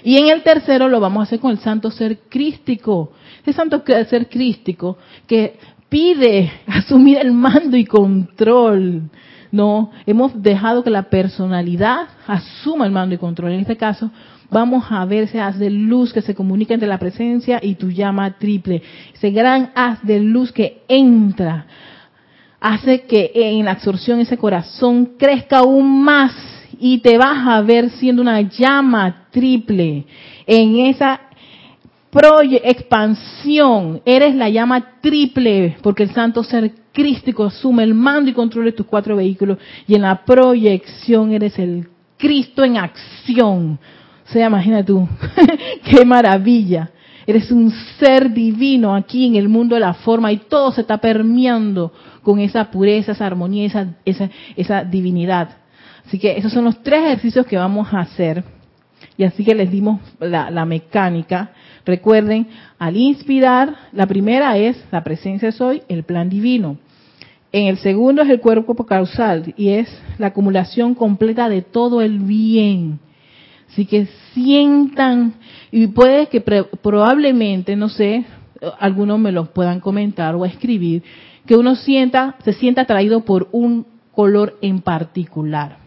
[0.02, 3.12] Y en el tercero lo vamos a hacer con el santo ser crístico.
[3.42, 9.10] Ese santo ser crístico que pide asumir el mando y control.
[9.50, 13.52] No, hemos dejado que la personalidad asuma el mando y control.
[13.52, 14.10] En este caso,
[14.50, 17.90] vamos a ver ese haz de luz que se comunica entre la presencia y tu
[17.90, 18.82] llama triple.
[19.14, 21.66] Ese gran haz de luz que entra,
[22.60, 26.32] hace que en la absorción ese corazón crezca aún más
[26.80, 30.04] y te vas a ver siendo una llama triple
[30.46, 31.20] en esa
[32.64, 34.00] expansión.
[34.04, 38.72] Eres la llama triple porque el santo ser crístico asume el mando y control de
[38.72, 43.78] tus cuatro vehículos y en la proyección eres el Cristo en acción.
[44.28, 45.08] O sea, imagínate tú,
[45.84, 46.90] qué maravilla.
[47.28, 50.96] Eres un ser divino aquí en el mundo de la forma y todo se está
[50.96, 55.50] permeando con esa pureza, esa armonía, esa, esa, esa divinidad.
[56.06, 58.42] Así que esos son los tres ejercicios que vamos a hacer.
[59.18, 61.50] Y así que les dimos la, mecánica.
[61.84, 66.78] Recuerden, al inspirar, la primera es la presencia soy, el plan divino.
[67.52, 72.20] En el segundo es el cuerpo causal y es la acumulación completa de todo el
[72.20, 73.00] bien.
[73.70, 75.34] Así que sientan,
[75.70, 78.24] y puede que probablemente, no sé,
[78.78, 81.02] algunos me lo puedan comentar o escribir,
[81.46, 85.78] que uno sienta, se sienta atraído por un color en particular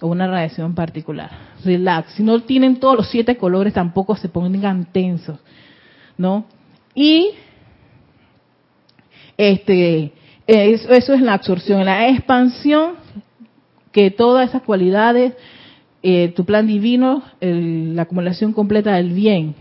[0.00, 1.30] o una radiación particular.
[1.64, 2.12] Relax.
[2.14, 5.38] Si no tienen todos los siete colores, tampoco se pongan tensos,
[6.16, 6.44] ¿no?
[6.94, 7.30] Y
[9.36, 10.12] este,
[10.46, 11.84] eso, eso es la absorción.
[11.84, 12.94] La expansión,
[13.92, 15.34] que todas esas cualidades,
[16.02, 19.54] eh, tu plan divino, la acumulación completa del bien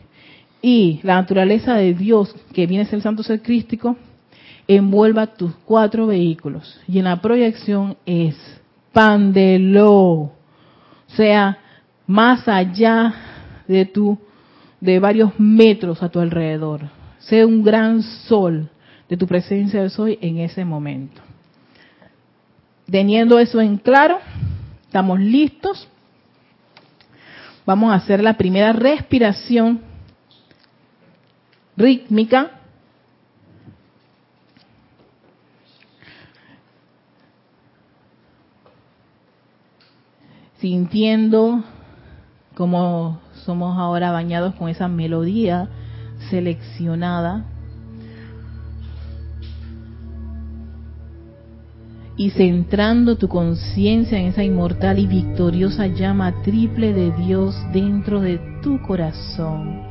[0.61, 3.95] y la naturaleza de Dios, que viene a ser el santo ser crístico,
[4.67, 6.79] envuelva tus cuatro vehículos.
[6.87, 8.35] Y en la proyección es
[8.97, 9.93] expándelo.
[9.93, 10.31] O
[11.09, 11.59] sea,
[12.07, 13.13] más allá
[13.67, 14.17] de tu,
[14.81, 16.81] de varios metros a tu alrededor.
[17.19, 18.69] Sea un gran sol
[19.07, 21.21] de tu presencia de hoy en ese momento.
[22.89, 24.17] Teniendo eso en claro,
[24.85, 25.87] estamos listos.
[27.67, 29.81] Vamos a hacer la primera respiración
[31.75, 32.51] rítmica.
[40.59, 41.61] Sintiendo
[42.55, 45.67] como somos ahora bañados con esa melodía
[46.29, 47.43] seleccionada
[52.17, 58.39] y centrando tu conciencia en esa inmortal y victoriosa llama triple de Dios dentro de
[58.61, 59.81] tu corazón.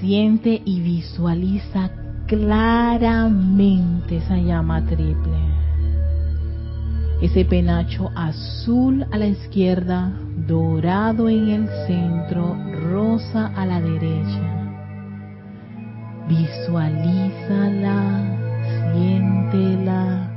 [0.00, 1.90] Siente y visualiza
[2.26, 5.52] claramente esa llama triple
[7.22, 10.12] ese penacho azul a la izquierda,
[10.48, 12.56] dorado en el centro,
[12.90, 14.74] rosa a la derecha.
[16.28, 16.82] Visualízala,
[18.92, 20.30] siéntela.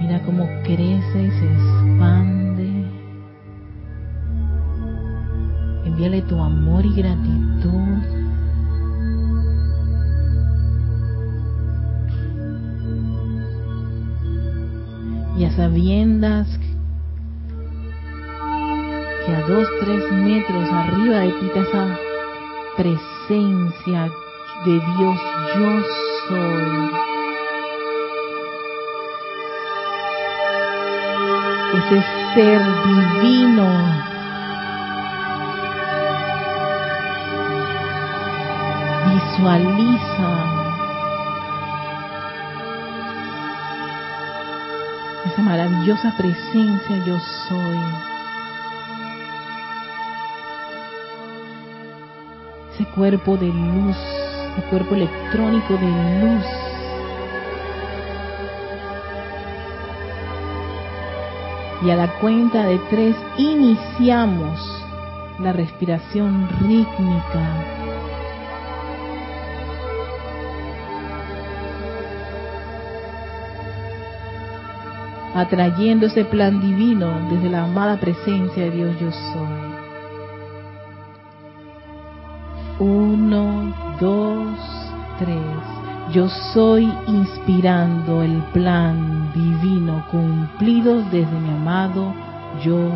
[0.00, 2.84] Mira cómo crece y se expande.
[5.84, 8.20] Envíale tu amor y gratitud
[15.40, 16.46] y a sabiendas
[19.24, 21.98] que a dos, tres metros arriba de ti esa
[22.76, 24.10] presencia
[24.64, 25.20] de Dios,
[25.56, 25.80] yo
[26.28, 26.90] soy.
[31.78, 33.68] Ese ser divino.
[39.08, 40.50] Visualiza
[45.26, 47.18] esa maravillosa presencia yo
[47.48, 47.78] soy.
[52.74, 54.19] Ese cuerpo de luz,
[54.52, 55.86] ese cuerpo electrónico de
[56.20, 56.44] luz.
[61.82, 64.58] Y a la cuenta de tres iniciamos
[65.38, 67.80] la respiración rítmica
[75.34, 79.69] atrayendo ese plan divino desde la amada presencia de Dios yo soy.
[86.12, 92.12] Yo soy inspirando el plan divino cumplido desde mi amado
[92.64, 92.90] yo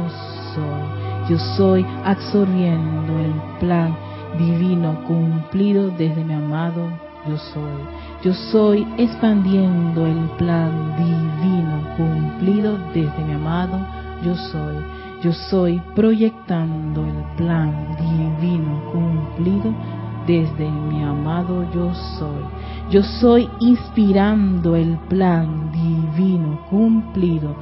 [0.55, 1.29] soy.
[1.29, 3.97] Yo soy absorbiendo el plan
[4.39, 6.91] divino cumplido desde mi amado
[7.27, 7.81] yo soy.
[8.23, 13.79] Yo soy expandiendo el plan divino cumplido desde mi amado,
[14.23, 14.77] yo soy.
[15.23, 19.73] Yo soy proyectando el plan divino cumplido
[20.27, 22.43] desde mi amado yo soy.
[22.91, 27.55] Yo soy inspirando el plan divino cumplido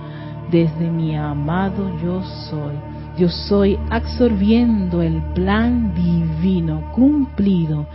[0.51, 2.75] desde mi amado yo soy.
[3.17, 7.87] Yo soy absorbiendo el plan divino cumplido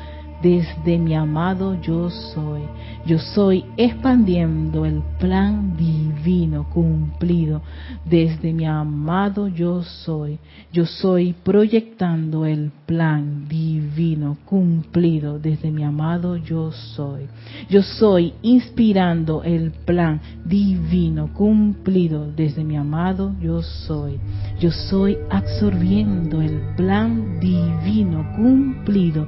[0.41, 2.61] desde mi amado yo soy.
[3.05, 7.61] Yo soy expandiendo el plan divino cumplido
[8.05, 10.39] desde mi amado yo soy.
[10.71, 17.27] Yo soy proyectando el plan divino cumplido desde mi amado yo soy.
[17.69, 24.19] Yo soy inspirando el plan divino cumplido desde mi amado yo soy.
[24.59, 29.27] Yo soy absorbiendo el plan divino cumplido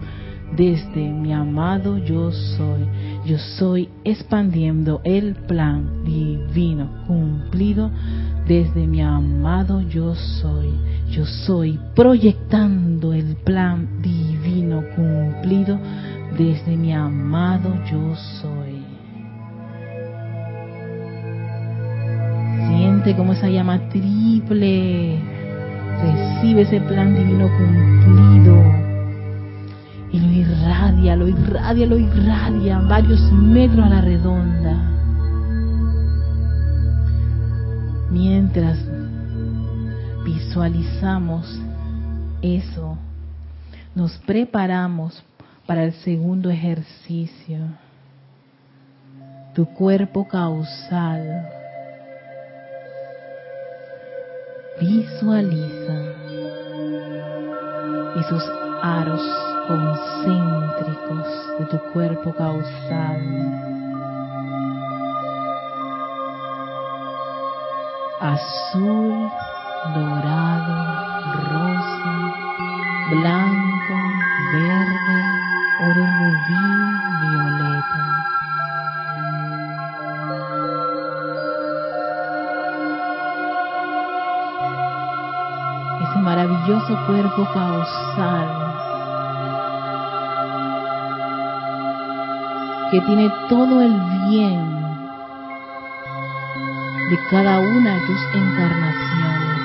[0.56, 2.88] desde mi amado yo soy.
[3.26, 7.92] Yo soy expandiendo el plan divino cumplido
[8.48, 10.70] desde mi amado yo soy.
[11.12, 15.80] Yo soy proyectando el plan divino cumplido
[16.38, 18.84] desde mi amado yo soy.
[22.68, 25.20] Siente como esa llama triple
[26.02, 28.79] recibe ese plan divino cumplido
[30.12, 34.76] y lo irradia, lo irradia, lo irradia varios metros a la redonda.
[38.12, 38.80] Mientras
[40.26, 41.62] visualizamos
[42.42, 42.98] eso,
[43.94, 45.24] nos preparamos
[45.68, 47.60] para el segundo ejercicio.
[49.54, 51.48] Tu cuerpo causal.
[54.80, 56.14] Visualiza
[58.16, 58.44] esos
[58.82, 63.22] aros concéntricos de tu cuerpo causal.
[68.20, 69.30] Azul,
[69.94, 70.76] dorado,
[71.54, 72.16] rosa,
[73.12, 73.96] blanco,
[74.54, 75.20] verde,
[75.88, 76.66] oro rubí,
[77.22, 78.04] violeta.
[86.02, 88.59] Ese maravilloso cuerpo causal
[92.92, 93.94] que tiene todo el
[94.30, 94.80] bien
[97.10, 99.60] de cada una de tus encarnaciones,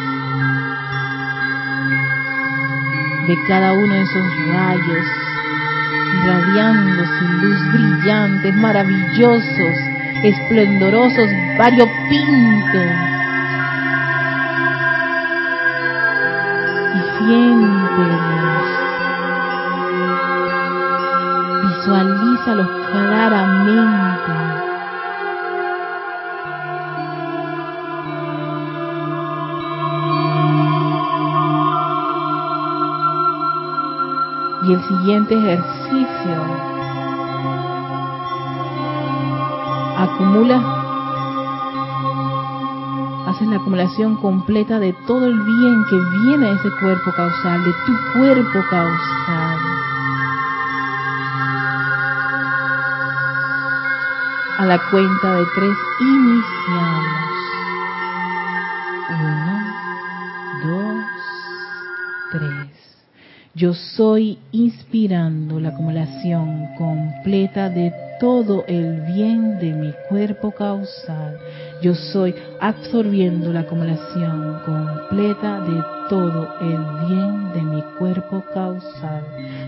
[3.29, 5.07] de cada uno de esos rayos
[6.15, 9.77] irradiándose luz brillantes, maravillosos,
[10.23, 12.91] esplendorosos, variopintos.
[16.95, 18.25] Y siéntelos
[22.35, 24.33] Visualízalo claramente.
[34.65, 36.43] Y el siguiente ejercicio,
[39.99, 40.61] acumula,
[43.29, 47.73] haces la acumulación completa de todo el bien que viene de ese cuerpo causal, de
[47.87, 49.44] tu cuerpo causal.
[54.67, 57.07] La cuenta de tres iniciamos.
[59.11, 59.61] Uno,
[60.65, 61.05] dos,
[62.33, 62.97] tres.
[63.55, 71.39] Yo soy inspirando la acumulación completa de todo el bien de mi cuerpo causal.
[71.83, 79.25] Yo soy absorbiendo la acumulación completa de todo el bien de mi cuerpo causal.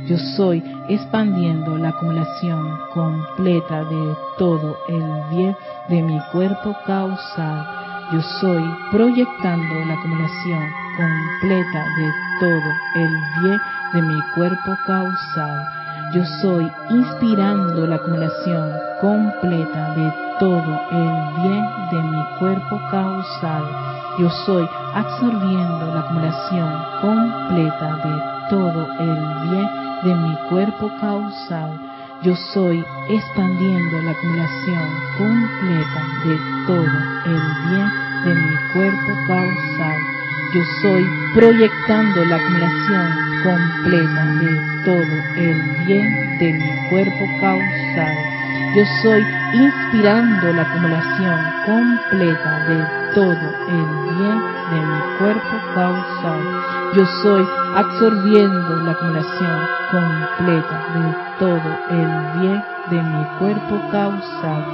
[0.06, 5.56] Yo soy expandiendo la acumulación completa de todo el bien
[5.88, 7.66] de mi cuerpo causal.
[8.12, 10.64] Yo soy proyectando la acumulación
[10.96, 12.10] completa de
[12.40, 13.10] todo el
[13.42, 13.60] bien
[13.92, 15.85] de mi cuerpo causal.
[16.16, 20.10] Yo soy inspirando la acumulación completa de
[20.40, 23.64] todo el bien de mi cuerpo causal.
[24.18, 29.68] Yo soy absorbiendo la acumulación completa de todo el bien
[30.04, 31.78] de mi cuerpo causal.
[32.22, 34.88] Yo soy expandiendo la acumulación
[35.18, 36.96] completa de todo
[37.26, 37.90] el bien
[38.24, 39.98] de mi cuerpo causal.
[40.54, 48.16] Yo soy proyectando la acumulación completa de todo el bien de mi cuerpo causal.
[48.74, 49.24] Yo soy
[49.54, 52.78] inspirando la acumulación completa de
[53.14, 53.86] todo el
[54.18, 54.38] bien
[54.70, 56.40] de mi cuerpo causal.
[56.96, 59.60] Yo soy absorbiendo la acumulación
[59.92, 64.64] completa de todo el bien de mi cuerpo causal.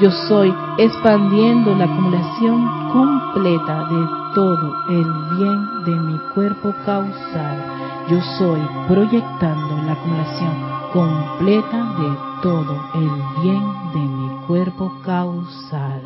[0.00, 7.81] Yo soy expandiendo la acumulación completa de todo el bien de mi cuerpo causal.
[8.08, 16.02] Yo soy proyectando la acumulación completa de todo el bien de mi cuerpo causal.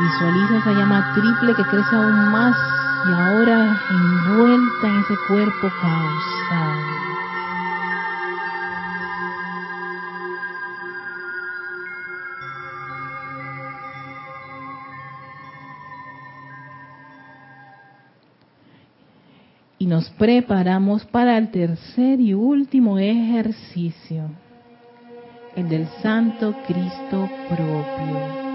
[0.00, 2.56] Visualiza esa llama triple que crece aún más
[3.08, 7.15] y ahora envuelta en ese cuerpo causal.
[19.86, 24.24] Y nos preparamos para el tercer y último ejercicio,
[25.54, 28.46] el del Santo Cristo propio.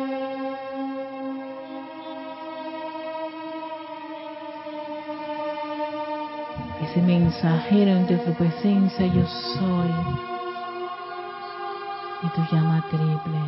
[6.83, 9.91] ese mensajero entre tu presencia yo soy
[12.23, 13.39] y tu llama triple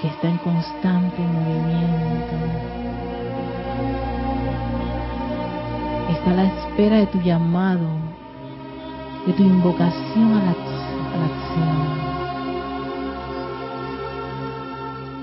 [0.00, 2.80] que está en constante movimiento
[6.10, 7.88] está a la espera de tu llamado
[9.26, 12.00] de tu invocación a la, acción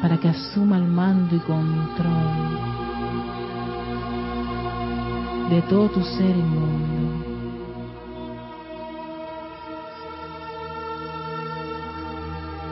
[0.02, 2.78] para que asuma el mando y control
[5.50, 7.26] de todo tu ser inmundo.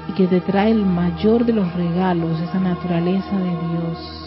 [0.09, 4.24] Y que te trae el mayor de los regalos, esa naturaleza de Dios.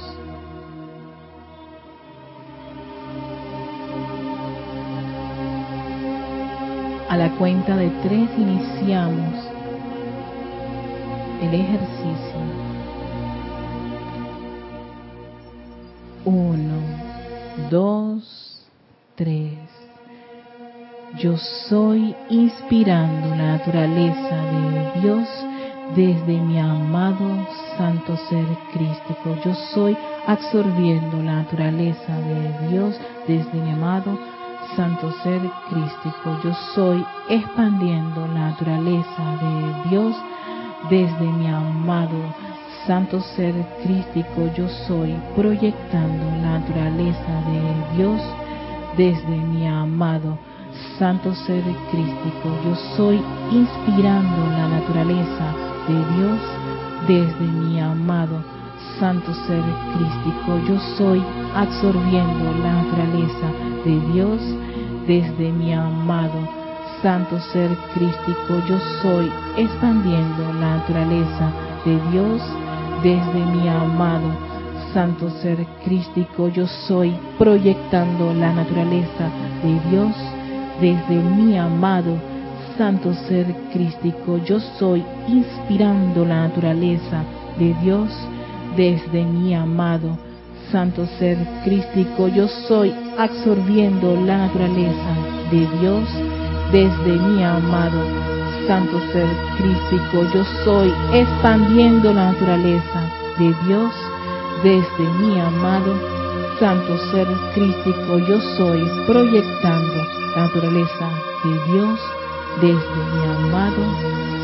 [7.08, 9.32] A la cuenta de tres iniciamos
[11.40, 12.40] el ejercicio.
[16.26, 16.82] Uno,
[17.70, 18.62] dos,
[19.14, 19.54] tres.
[21.18, 25.26] Yo soy inspirando la naturaleza de Dios
[25.96, 27.46] desde mi amado
[27.78, 28.44] Santo Ser
[28.74, 29.34] Crístico.
[29.46, 29.96] Yo soy
[30.26, 34.18] absorbiendo la naturaleza de Dios desde mi amado
[34.76, 35.40] Santo Ser
[35.70, 36.38] Crístico.
[36.44, 40.16] Yo soy expandiendo la naturaleza de Dios
[40.90, 42.18] desde mi amado
[42.86, 44.50] Santo Ser Crístico.
[44.56, 48.20] Yo soy proyectando la naturaleza de Dios
[48.96, 50.38] desde mi amado
[50.98, 52.48] Santo Ser Crístico.
[52.64, 55.54] Yo soy inspirando la naturaleza
[55.88, 56.40] de Dios
[57.06, 58.57] desde mi amado
[58.98, 59.62] Santo Ser
[59.94, 60.58] Crístico.
[60.66, 61.22] Yo soy
[61.54, 63.46] absorbiendo la naturaleza
[63.84, 64.40] de Dios
[65.06, 66.48] desde mi amado
[67.02, 68.62] Santo Ser Crístico.
[68.68, 71.52] Yo soy expandiendo la naturaleza
[71.84, 72.42] de Dios
[73.02, 74.48] desde mi amado
[74.92, 79.30] Santo Ser Crístico, yo soy proyectando la naturaleza
[79.62, 80.14] de Dios
[80.80, 82.16] desde mi amado
[82.76, 84.38] Santo Ser Crístico.
[84.38, 87.22] Yo soy inspirando la naturaleza
[87.58, 88.10] de Dios
[88.78, 90.16] desde mi amado
[90.70, 92.28] Santo Ser Crístico.
[92.28, 95.10] Yo soy absorbiendo la naturaleza
[95.50, 96.04] de Dios
[96.70, 98.00] desde mi amado
[98.68, 99.26] Santo Ser
[99.58, 100.22] Crístico.
[100.32, 103.00] Yo soy expandiendo la naturaleza
[103.36, 103.92] de Dios
[104.62, 105.94] desde mi amado
[106.60, 110.04] Santo Ser Crístico yo soy, proyectando
[110.36, 111.08] la naturaleza
[111.44, 112.00] de Dios
[112.60, 113.82] desde mi amado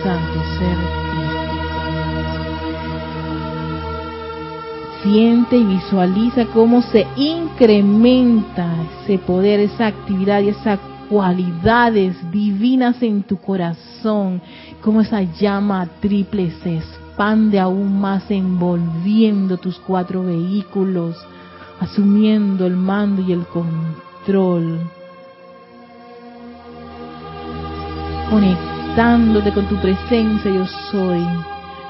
[0.03, 1.04] Santo Ser
[5.05, 10.81] Siente y visualiza cómo se incrementa ese poder, esa actividad y esas
[11.11, 14.41] cualidades divinas en tu corazón,
[14.81, 21.17] como esa llama triple se expande aún más envolviendo tus cuatro vehículos,
[21.81, 24.81] asumiendo el mando y el control,
[28.31, 31.23] conectándote con tu presencia yo soy,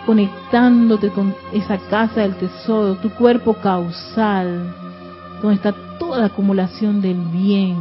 [0.07, 4.75] conectándote con esa casa del tesoro, tu cuerpo causal,
[5.41, 7.77] donde está toda la acumulación del bien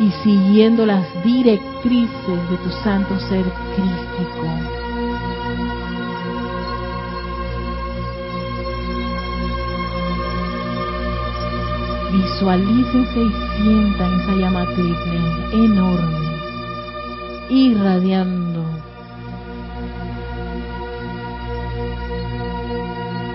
[0.00, 4.46] y siguiendo las directrices de tu santo ser crístico.
[12.12, 16.38] Visualícense y sientan esa llama triple enorme,
[17.50, 18.49] irradiando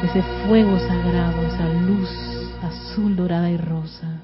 [0.03, 2.09] ese fuego sagrado, esa luz
[2.63, 4.14] azul, dorada y rosa.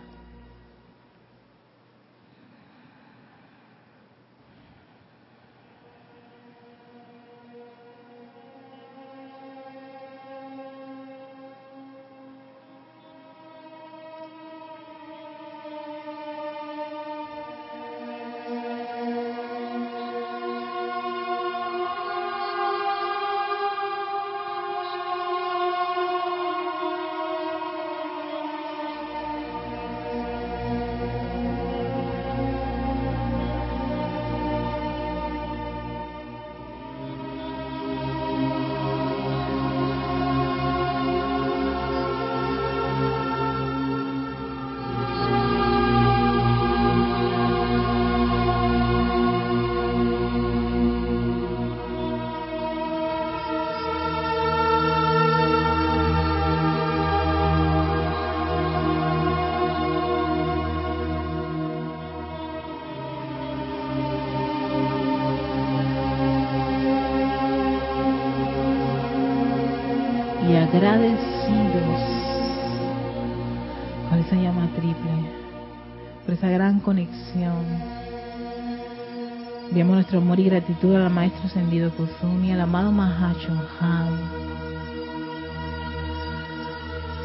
[80.62, 84.10] Gratitud al Maestro Ascendido Kusumi, al amado Mahacho Han,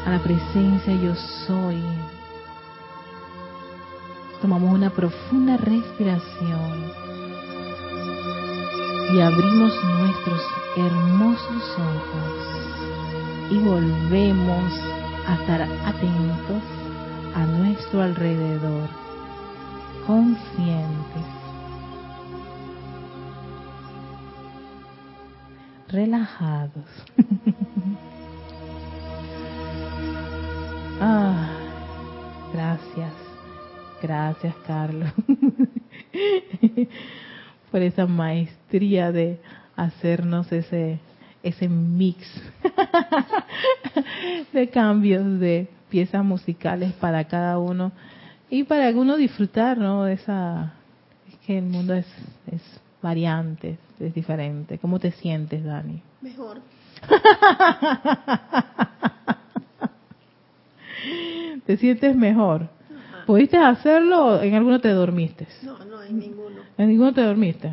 [0.05, 1.13] a la presencia Yo
[1.45, 1.79] Soy.
[4.41, 6.91] Tomamos una profunda respiración
[9.13, 10.41] y abrimos nuestros
[10.75, 14.73] hermosos ojos y volvemos
[15.27, 16.63] a estar atentos
[17.35, 18.89] a nuestro alrededor,
[20.07, 21.26] conscientes,
[25.89, 26.85] relajados.
[31.01, 31.49] ah,
[32.53, 33.11] gracias,
[34.01, 35.11] gracias Carlos
[37.71, 39.39] por esa maestría de
[39.75, 40.99] hacernos ese
[41.43, 42.27] ese mix
[44.53, 47.91] de cambios de piezas musicales para cada uno
[48.49, 50.07] y para uno disfrutar, ¿no?
[50.07, 50.73] Esa
[51.29, 52.07] es que el mundo es
[52.51, 52.61] es
[53.07, 54.77] variante, es diferente.
[54.79, 56.01] ¿Cómo te sientes, Dani?
[56.21, 56.59] Mejor.
[61.65, 62.67] ¿Te sientes mejor?
[63.25, 65.47] ¿Pudiste hacerlo o en alguno te dormiste?
[65.63, 66.61] No, no, en ninguno.
[66.77, 67.71] ¿En ninguno te dormiste?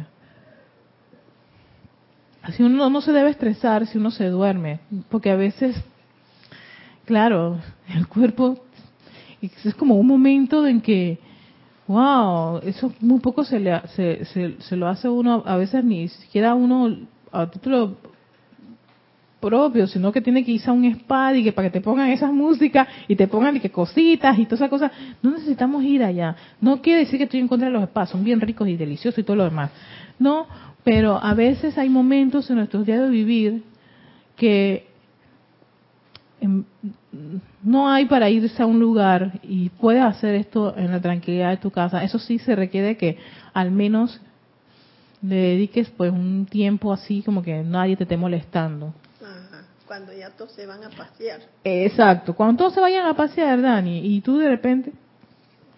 [2.42, 4.78] Así uno no se debe estresar si uno se duerme,
[5.08, 5.76] porque a veces,
[7.06, 7.58] claro,
[7.88, 8.62] el cuerpo
[9.40, 11.18] es como un momento en que,
[11.86, 14.24] wow, eso muy poco se, le, se,
[14.60, 16.96] se, lo hace uno, a veces ni siquiera uno
[17.30, 17.96] a título
[19.40, 22.08] propio, sino que tiene que irse a un spa y que para que te pongan
[22.08, 24.92] esas músicas y te pongan y que cositas y todas esas cosas.
[25.22, 26.34] No necesitamos ir allá.
[26.60, 29.18] No quiere decir que estoy en contra de los spas, son bien ricos y deliciosos
[29.18, 29.70] y todo lo demás.
[30.18, 30.46] No,
[30.82, 33.64] pero a veces hay momentos en nuestros días de vivir
[34.36, 34.86] que
[36.40, 36.64] em,
[37.62, 41.56] no hay para irse a un lugar y puedes hacer esto en la tranquilidad de
[41.56, 42.02] tu casa.
[42.04, 43.18] Eso sí se requiere que
[43.52, 44.20] al menos
[45.22, 48.94] le dediques pues un tiempo así como que nadie te esté molestando
[49.86, 51.40] cuando ya todos se van a pasear.
[51.62, 54.92] Exacto, cuando todos se vayan a pasear, Dani, y tú de repente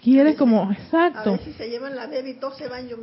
[0.02, 1.30] quieres como, exacto.
[1.30, 2.96] A veces se llevan la bebé y todos se van, yo,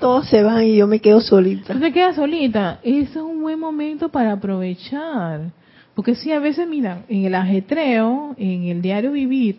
[0.00, 1.74] todos se van y yo me quedo solita.
[1.74, 2.80] Tú te quedas solita.
[2.82, 5.50] Ese es un buen momento para aprovechar.
[5.98, 9.58] Porque si a veces, mira, en el ajetreo, en el diario vivir,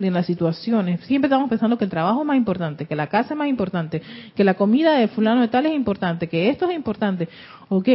[0.00, 3.34] en las situaciones, siempre estamos pensando que el trabajo es más importante, que la casa
[3.34, 4.02] es más importante,
[4.34, 7.28] que la comida de fulano de tal es importante, que esto es importante.
[7.68, 7.88] Ok,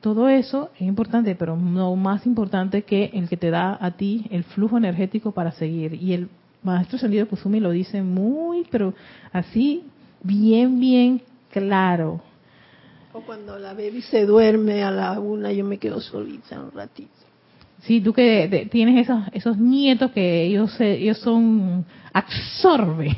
[0.00, 4.26] todo eso es importante, pero no más importante que el que te da a ti
[4.30, 5.94] el flujo energético para seguir.
[5.94, 6.28] Y el
[6.62, 8.94] maestro Sendido Kusumi lo dice muy, pero
[9.32, 9.82] así,
[10.22, 12.20] bien, bien claro.
[13.14, 17.10] O cuando la baby se duerme a la una, yo me quedo solita un ratito.
[17.82, 23.16] Sí, tú que tienes esos, esos nietos que ellos, ellos son absorbe.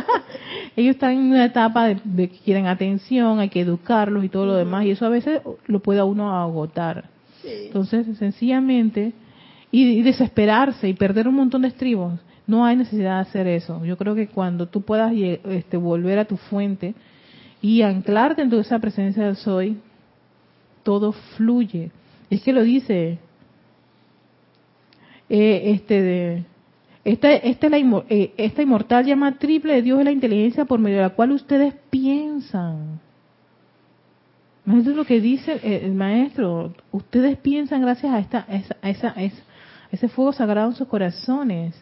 [0.76, 4.54] Ellos están en una etapa de, que quieren atención, hay que educarlos y todo lo
[4.54, 7.08] demás, y eso a veces lo puede a uno agotar.
[7.44, 9.12] Entonces, sencillamente,
[9.70, 13.84] y, desesperarse y perder un montón de estribos, no hay necesidad de hacer eso.
[13.84, 16.94] Yo creo que cuando tú puedas este, volver a tu fuente
[17.66, 19.76] y anclarte en toda esa presencia del soy,
[20.84, 21.90] todo fluye.
[22.30, 23.18] Es que lo dice
[25.28, 26.44] eh, este de
[27.02, 30.98] esta, esta, la, eh, esta inmortal llama triple de Dios es la inteligencia por medio
[30.98, 33.00] de la cual ustedes piensan.
[34.64, 36.72] Eso es lo que dice el maestro.
[36.92, 39.22] Ustedes piensan gracias a, esta, a, esa, a
[39.90, 41.74] ese fuego sagrado en sus corazones.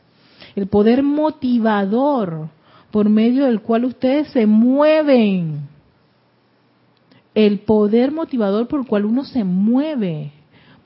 [0.56, 2.48] El poder motivador
[2.90, 5.73] por medio del cual ustedes se mueven.
[7.34, 10.32] El poder motivador por el cual uno se mueve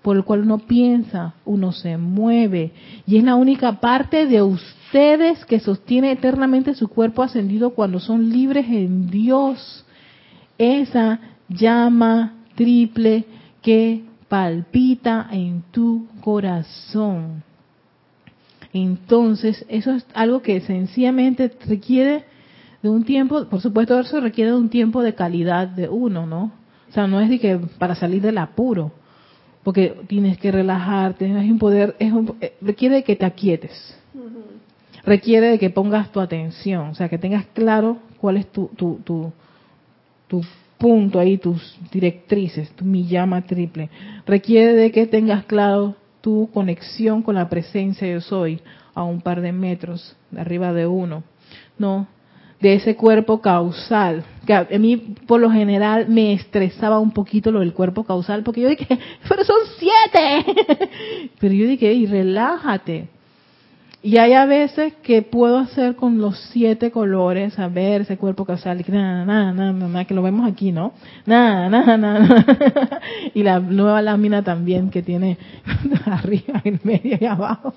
[0.02, 2.72] por el cual uno piensa, uno se mueve.
[3.06, 8.30] Y es la única parte de ustedes que sostiene eternamente su cuerpo ascendido cuando son
[8.30, 9.84] libres en Dios.
[10.56, 13.24] Esa llama triple
[13.60, 17.42] que palpita en tu corazón.
[18.72, 22.24] Entonces, eso es algo que sencillamente requiere
[22.88, 26.52] de un tiempo, por supuesto, eso requiere de un tiempo de calidad de uno, ¿no?
[26.88, 28.92] O sea, no es de que para salir del apuro,
[29.62, 33.96] porque tienes que relajarte, es un poder, es eh, requiere de que te aquietes,
[35.04, 39.00] requiere de que pongas tu atención, o sea, que tengas claro cuál es tu, tu,
[39.04, 39.32] tu,
[40.26, 40.42] tu
[40.78, 43.90] punto ahí, tus directrices, tu mi llama triple,
[44.26, 48.60] requiere de que tengas claro tu conexión con la presencia yo soy
[48.94, 51.22] a un par de metros de arriba de uno,
[51.78, 52.06] no,
[52.60, 54.24] de ese cuerpo causal.
[54.46, 54.96] Que a mí,
[55.26, 58.86] por lo general, me estresaba un poquito lo del cuerpo causal, porque yo dije,
[59.28, 60.90] pero son siete.
[61.40, 63.08] pero yo dije, y relájate.
[64.00, 68.44] Y hay a veces que puedo hacer con los siete colores, a ver ese cuerpo
[68.44, 70.92] causal, y nada, nada, nada, nada, que lo vemos aquí, ¿no?
[71.26, 73.00] Nada, nada, nada.
[73.34, 75.36] y la nueva lámina también que tiene
[76.06, 77.74] arriba, en medio y abajo.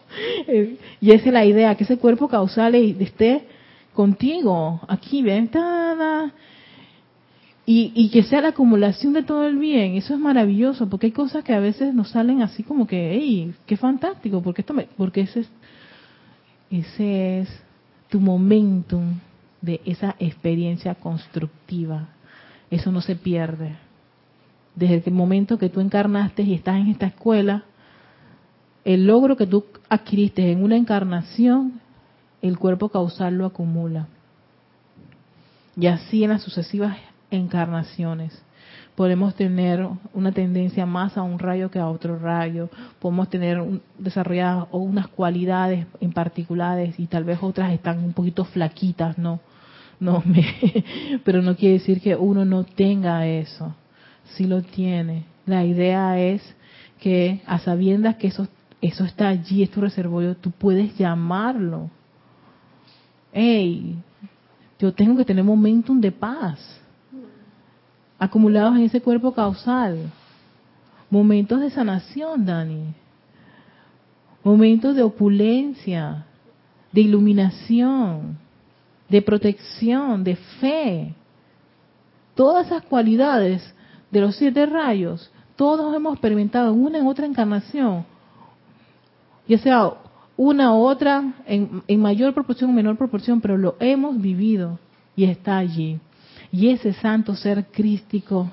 [1.01, 3.43] Y esa es la idea, que ese cuerpo causal esté
[3.93, 5.49] contigo, aquí, ven,
[7.65, 11.11] y, y, que sea la acumulación de todo el bien, eso es maravilloso, porque hay
[11.11, 14.87] cosas que a veces nos salen así como que, hey, qué fantástico, porque esto me,
[14.97, 15.49] porque ese es,
[16.71, 17.63] ese es
[18.09, 19.19] tu momentum
[19.61, 22.09] de esa experiencia constructiva,
[22.71, 23.75] eso no se pierde.
[24.75, 27.65] Desde el momento que tú encarnaste y estás en esta escuela,
[28.83, 31.80] el logro que tú adquiriste en una encarnación
[32.41, 34.07] el cuerpo causal lo acumula.
[35.75, 36.97] Y así en las sucesivas
[37.29, 38.41] encarnaciones.
[38.95, 42.69] Podemos tener una tendencia más a un rayo que a otro rayo.
[42.99, 43.63] Podemos tener
[43.97, 49.39] desarrolladas unas cualidades en particulares y tal vez otras están un poquito flaquitas, ¿no?
[50.01, 50.43] no me,
[51.23, 53.73] pero no quiere decir que uno no tenga eso.
[54.35, 55.23] Sí lo tiene.
[55.45, 56.41] La idea es
[56.99, 58.47] que a sabiendas que eso,
[58.81, 61.89] eso está allí, es tu reservorio, tú puedes llamarlo
[63.31, 63.97] hey,
[64.79, 66.81] yo tengo que tener momentum de paz
[68.17, 70.11] acumulados en ese cuerpo causal.
[71.09, 72.93] Momentos de sanación, Dani.
[74.43, 76.25] Momentos de opulencia,
[76.91, 78.37] de iluminación,
[79.09, 81.13] de protección, de fe.
[82.35, 83.73] Todas esas cualidades
[84.09, 88.05] de los siete rayos, todos hemos experimentado en una en otra encarnación.
[89.47, 89.93] Ya sea
[90.43, 94.79] una u otra en, mayor proporción o menor proporción, pero lo hemos vivido
[95.15, 95.99] y está allí.
[96.51, 98.49] Y ese santo ser crístico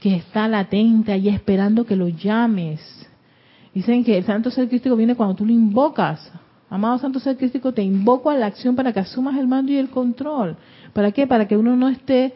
[0.00, 2.82] que está latente allí esperando que lo llames.
[3.72, 6.30] Dicen que el santo ser crístico viene cuando tú lo invocas.
[6.68, 9.78] Amado santo ser crístico, te invoco a la acción para que asumas el mando y
[9.78, 10.58] el control.
[10.92, 11.26] ¿Para qué?
[11.26, 12.34] Para que uno no esté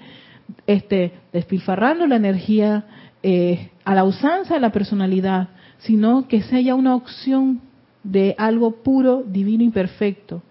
[0.66, 2.86] este, despilfarrando la energía
[3.22, 5.48] eh, a la usanza de la personalidad,
[5.80, 7.60] sino que sea una opción
[8.04, 10.42] de algo puro, divino y perfecto.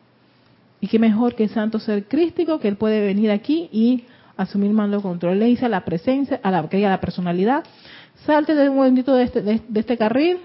[0.82, 4.04] Y qué mejor que el santo ser crístico, que él puede venir aquí y
[4.36, 5.40] asumir mando control.
[5.40, 7.64] Le dice a la presencia, a la, a la personalidad,
[8.26, 10.40] salte de un momentito de este, de, este carril,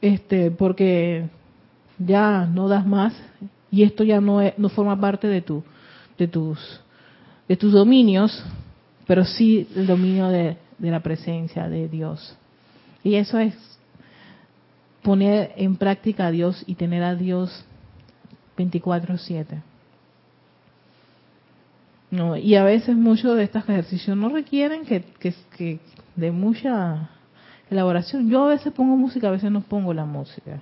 [0.00, 1.28] este, porque
[1.98, 3.14] ya no das más
[3.70, 5.62] y esto ya no, no forma parte de tu,
[6.18, 6.80] de tus,
[7.48, 8.44] de tus dominios,
[9.06, 12.36] pero sí el dominio de, de la presencia de Dios.
[13.04, 13.54] Y eso es
[15.02, 17.64] poner en práctica a Dios y tener a Dios
[18.56, 19.62] 24/7.
[22.10, 25.80] No, y a veces muchos de estos ejercicios no requieren que, que,
[26.14, 27.08] de mucha
[27.70, 28.28] elaboración.
[28.28, 30.60] Yo a veces pongo música, a veces no pongo la música.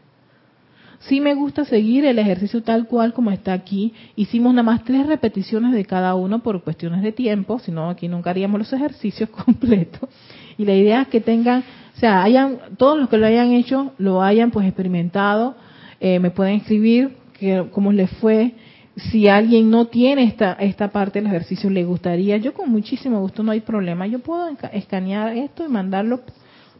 [1.00, 3.94] Sí me gusta seguir el ejercicio tal cual como está aquí.
[4.14, 8.06] Hicimos nada más tres repeticiones de cada uno por cuestiones de tiempo, si no aquí
[8.06, 10.08] nunca haríamos los ejercicios completos.
[10.56, 11.64] Y la idea es que tengan
[12.00, 15.54] sea, hayan, todos los que lo hayan hecho, lo hayan pues experimentado,
[16.00, 18.54] eh, me pueden escribir que, cómo les fue.
[18.96, 23.42] Si alguien no tiene esta, esta parte del ejercicio, le gustaría, yo con muchísimo gusto,
[23.42, 24.06] no hay problema.
[24.06, 26.20] Yo puedo escanear esto y mandarlo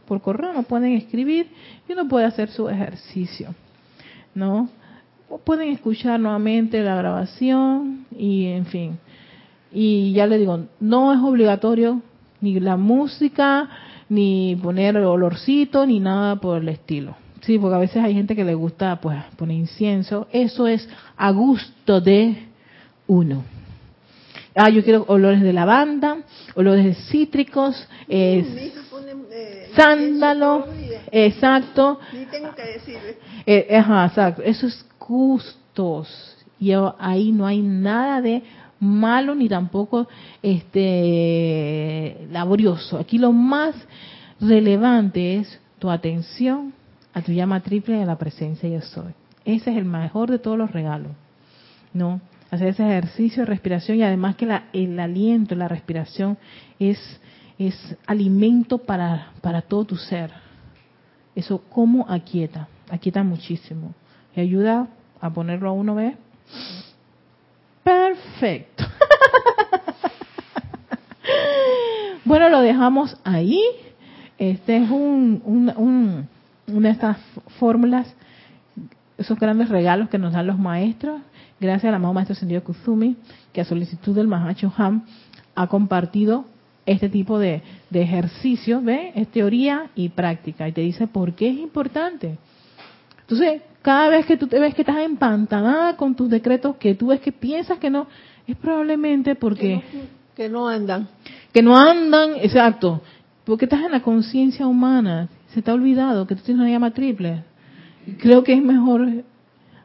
[0.07, 1.47] por correo, no pueden escribir
[1.87, 3.55] y uno puede hacer su ejercicio,
[4.35, 4.69] ¿no?
[5.39, 8.99] pueden escuchar nuevamente la grabación y en fin.
[9.71, 12.01] Y ya le digo, no es obligatorio
[12.41, 13.69] ni la música,
[14.11, 17.15] ni poner olorcito, ni nada por el estilo.
[17.39, 20.27] Sí, porque a veces hay gente que le gusta pues poner incienso.
[20.33, 22.47] Eso es a gusto de
[23.07, 23.45] uno.
[24.53, 26.17] Ah, yo quiero olores de lavanda,
[26.55, 28.73] olores de cítricos, eh,
[29.77, 30.67] sándalo,
[31.09, 32.01] exacto.
[32.11, 32.97] Ni tengo que decir.
[33.45, 34.41] Eh, ajá, exacto.
[34.43, 36.35] Eso es gustos.
[36.59, 38.43] Y ahí no hay nada de
[38.81, 40.09] malo ni tampoco
[40.43, 42.97] este laborioso.
[42.97, 43.73] Aquí lo más
[44.41, 46.73] relevante es tu atención
[47.13, 49.13] a tu llama triple de la presencia yo soy.
[49.45, 51.13] Ese es el mejor de todos los regalos.
[51.93, 52.19] ¿No?
[52.49, 56.37] Hacer ese ejercicio de respiración y además que la, el aliento, la respiración
[56.79, 56.99] es
[57.67, 60.31] es alimento para, para todo tu ser.
[61.35, 63.93] Eso como aquieta, aquieta muchísimo.
[64.35, 64.87] Y ayuda
[65.19, 66.15] a ponerlo a uno, ¿ves?
[67.83, 68.83] Perfecto.
[72.25, 73.61] bueno, lo dejamos ahí.
[74.37, 76.27] Este es un, un,
[76.67, 77.17] una de estas
[77.59, 78.13] fórmulas,
[79.17, 81.21] esos grandes regalos que nos dan los maestros.
[81.59, 83.17] Gracias al amado Maestro Sendido Kuzumi,
[83.53, 85.05] que a solicitud del Mahacho Ham
[85.53, 86.45] ha compartido
[86.87, 87.61] este tipo de,
[87.91, 89.11] de ejercicio, ¿ve?
[89.15, 90.67] Es teoría y práctica.
[90.67, 92.39] Y te dice por qué es importante.
[93.31, 97.07] Entonces, cada vez que tú te ves que estás empantanada con tus decretos, que tú
[97.07, 98.07] ves que piensas que no,
[98.45, 99.81] es probablemente porque...
[100.35, 101.07] Que no, andan.
[101.53, 103.01] Que no andan, exacto.
[103.45, 105.29] Porque estás en la conciencia humana.
[105.53, 107.45] Se te ha olvidado que tú tienes una llama triple.
[108.19, 109.07] Creo que es mejor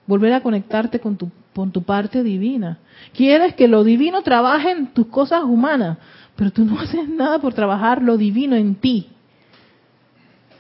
[0.08, 2.78] volver a conectarte con tu, con tu parte divina.
[3.14, 5.98] Quieres que lo divino trabaje en tus cosas humanas,
[6.34, 9.06] pero tú no haces nada por trabajar lo divino en ti.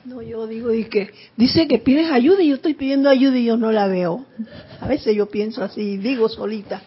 [0.06, 3.46] No, yo digo y que dice que pides ayuda y yo estoy pidiendo ayuda y
[3.46, 4.24] yo no la veo.
[4.80, 6.80] A veces yo pienso así, digo solita.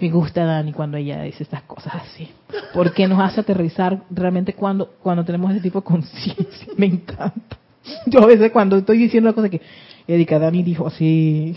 [0.00, 2.30] Me gusta Dani cuando ella dice estas cosas así,
[2.72, 6.68] porque nos hace aterrizar realmente cuando cuando tenemos ese tipo de conciencia.
[6.78, 7.58] Me encanta.
[8.06, 9.60] Yo a veces cuando estoy diciendo la cosa que
[10.06, 11.54] Erika Dani dijo así,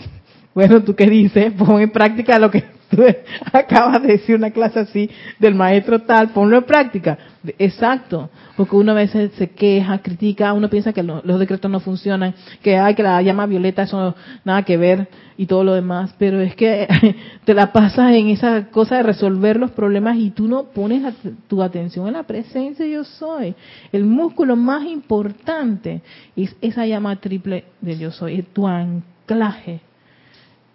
[0.54, 1.52] bueno, ¿tú qué dices?
[1.58, 3.02] Pon en práctica lo que tú
[3.52, 7.18] acabas de decir, una clase así del maestro tal, ponlo en práctica.
[7.58, 12.34] Exacto, porque uno a veces se queja, critica, uno piensa que los decretos no funcionan,
[12.62, 16.40] que hay que la llama violeta, eso nada que ver y todo lo demás, pero
[16.40, 16.86] es que
[17.44, 21.02] te la pasas en esa cosa de resolver los problemas y tú no pones
[21.48, 23.56] tu atención en la presencia yo soy.
[23.90, 26.02] El músculo más importante
[26.36, 29.80] es esa llama triple de yo soy, es tu anclaje.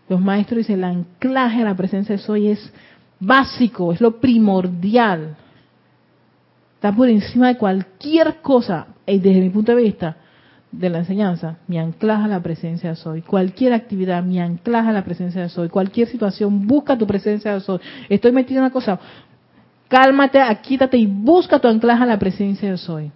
[0.09, 2.73] Los maestros dicen, el anclaje a la presencia de soy es
[3.19, 5.35] básico, es lo primordial
[6.77, 10.17] está por encima de cualquier cosa, y desde mi punto de vista
[10.71, 13.23] de la enseñanza, mi anclaje a la presencia de soy.
[13.23, 15.69] Cualquier actividad, mi anclaje a la presencia de soy.
[15.69, 17.79] Cualquier situación, busca tu presencia de soy.
[18.09, 18.99] Estoy metido en una cosa,
[19.87, 23.11] cálmate, quítate y busca tu anclaje a la presencia de soy.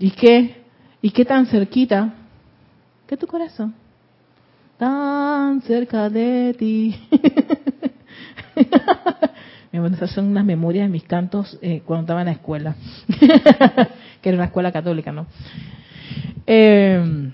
[0.00, 0.64] ¿Y qué?
[1.00, 2.12] ¿Y qué tan cerquita?
[3.06, 3.72] ¿Qué tu corazón?
[4.78, 6.94] Tan cerca de ti.
[9.72, 12.76] Esas son unas memorias de mis cantos eh, cuando estaba en la escuela,
[14.20, 15.26] que era una escuela católica, ¿no?
[16.46, 17.30] Eh,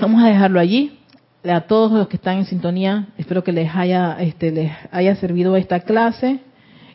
[0.00, 0.98] vamos a dejarlo allí.
[1.44, 5.56] A todos los que están en sintonía, espero que les haya, este, les haya servido
[5.56, 6.40] esta clase.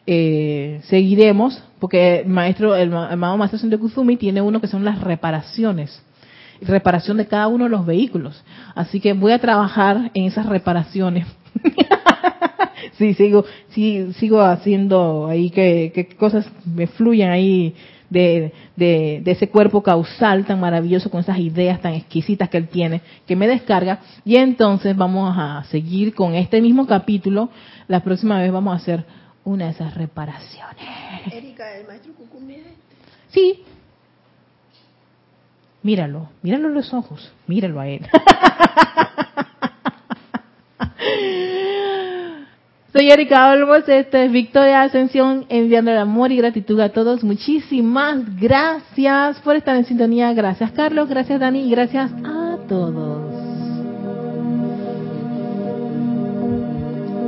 [0.06, 5.02] Eh, seguiremos, porque el maestro, el, amado maestro de Kuzumi tiene uno que son las
[5.02, 6.02] reparaciones
[6.62, 8.44] reparación de cada uno de los vehículos.
[8.76, 11.26] Así que voy a trabajar en esas reparaciones
[12.98, 17.76] sí, sigo, sí, sigo haciendo ahí que, cosas me fluyan ahí
[18.10, 23.02] de, de, ese cuerpo causal tan maravilloso con esas ideas tan exquisitas que él tiene,
[23.26, 24.00] que me descarga.
[24.24, 27.50] Y entonces vamos a seguir con este mismo capítulo.
[27.88, 29.06] La próxima vez vamos a hacer
[29.44, 30.86] una de esas reparaciones.
[31.32, 32.74] Erika, el maestro este.
[33.30, 33.64] Sí.
[35.84, 38.02] Míralo, míralo en los ojos, míralo a él.
[42.94, 47.24] Soy Erika Olmos, esta es Victoria Ascensión, enviando el amor y gratitud a todos.
[47.24, 50.34] Muchísimas gracias por estar en sintonía.
[50.34, 53.17] Gracias Carlos, gracias Dani y gracias a todos.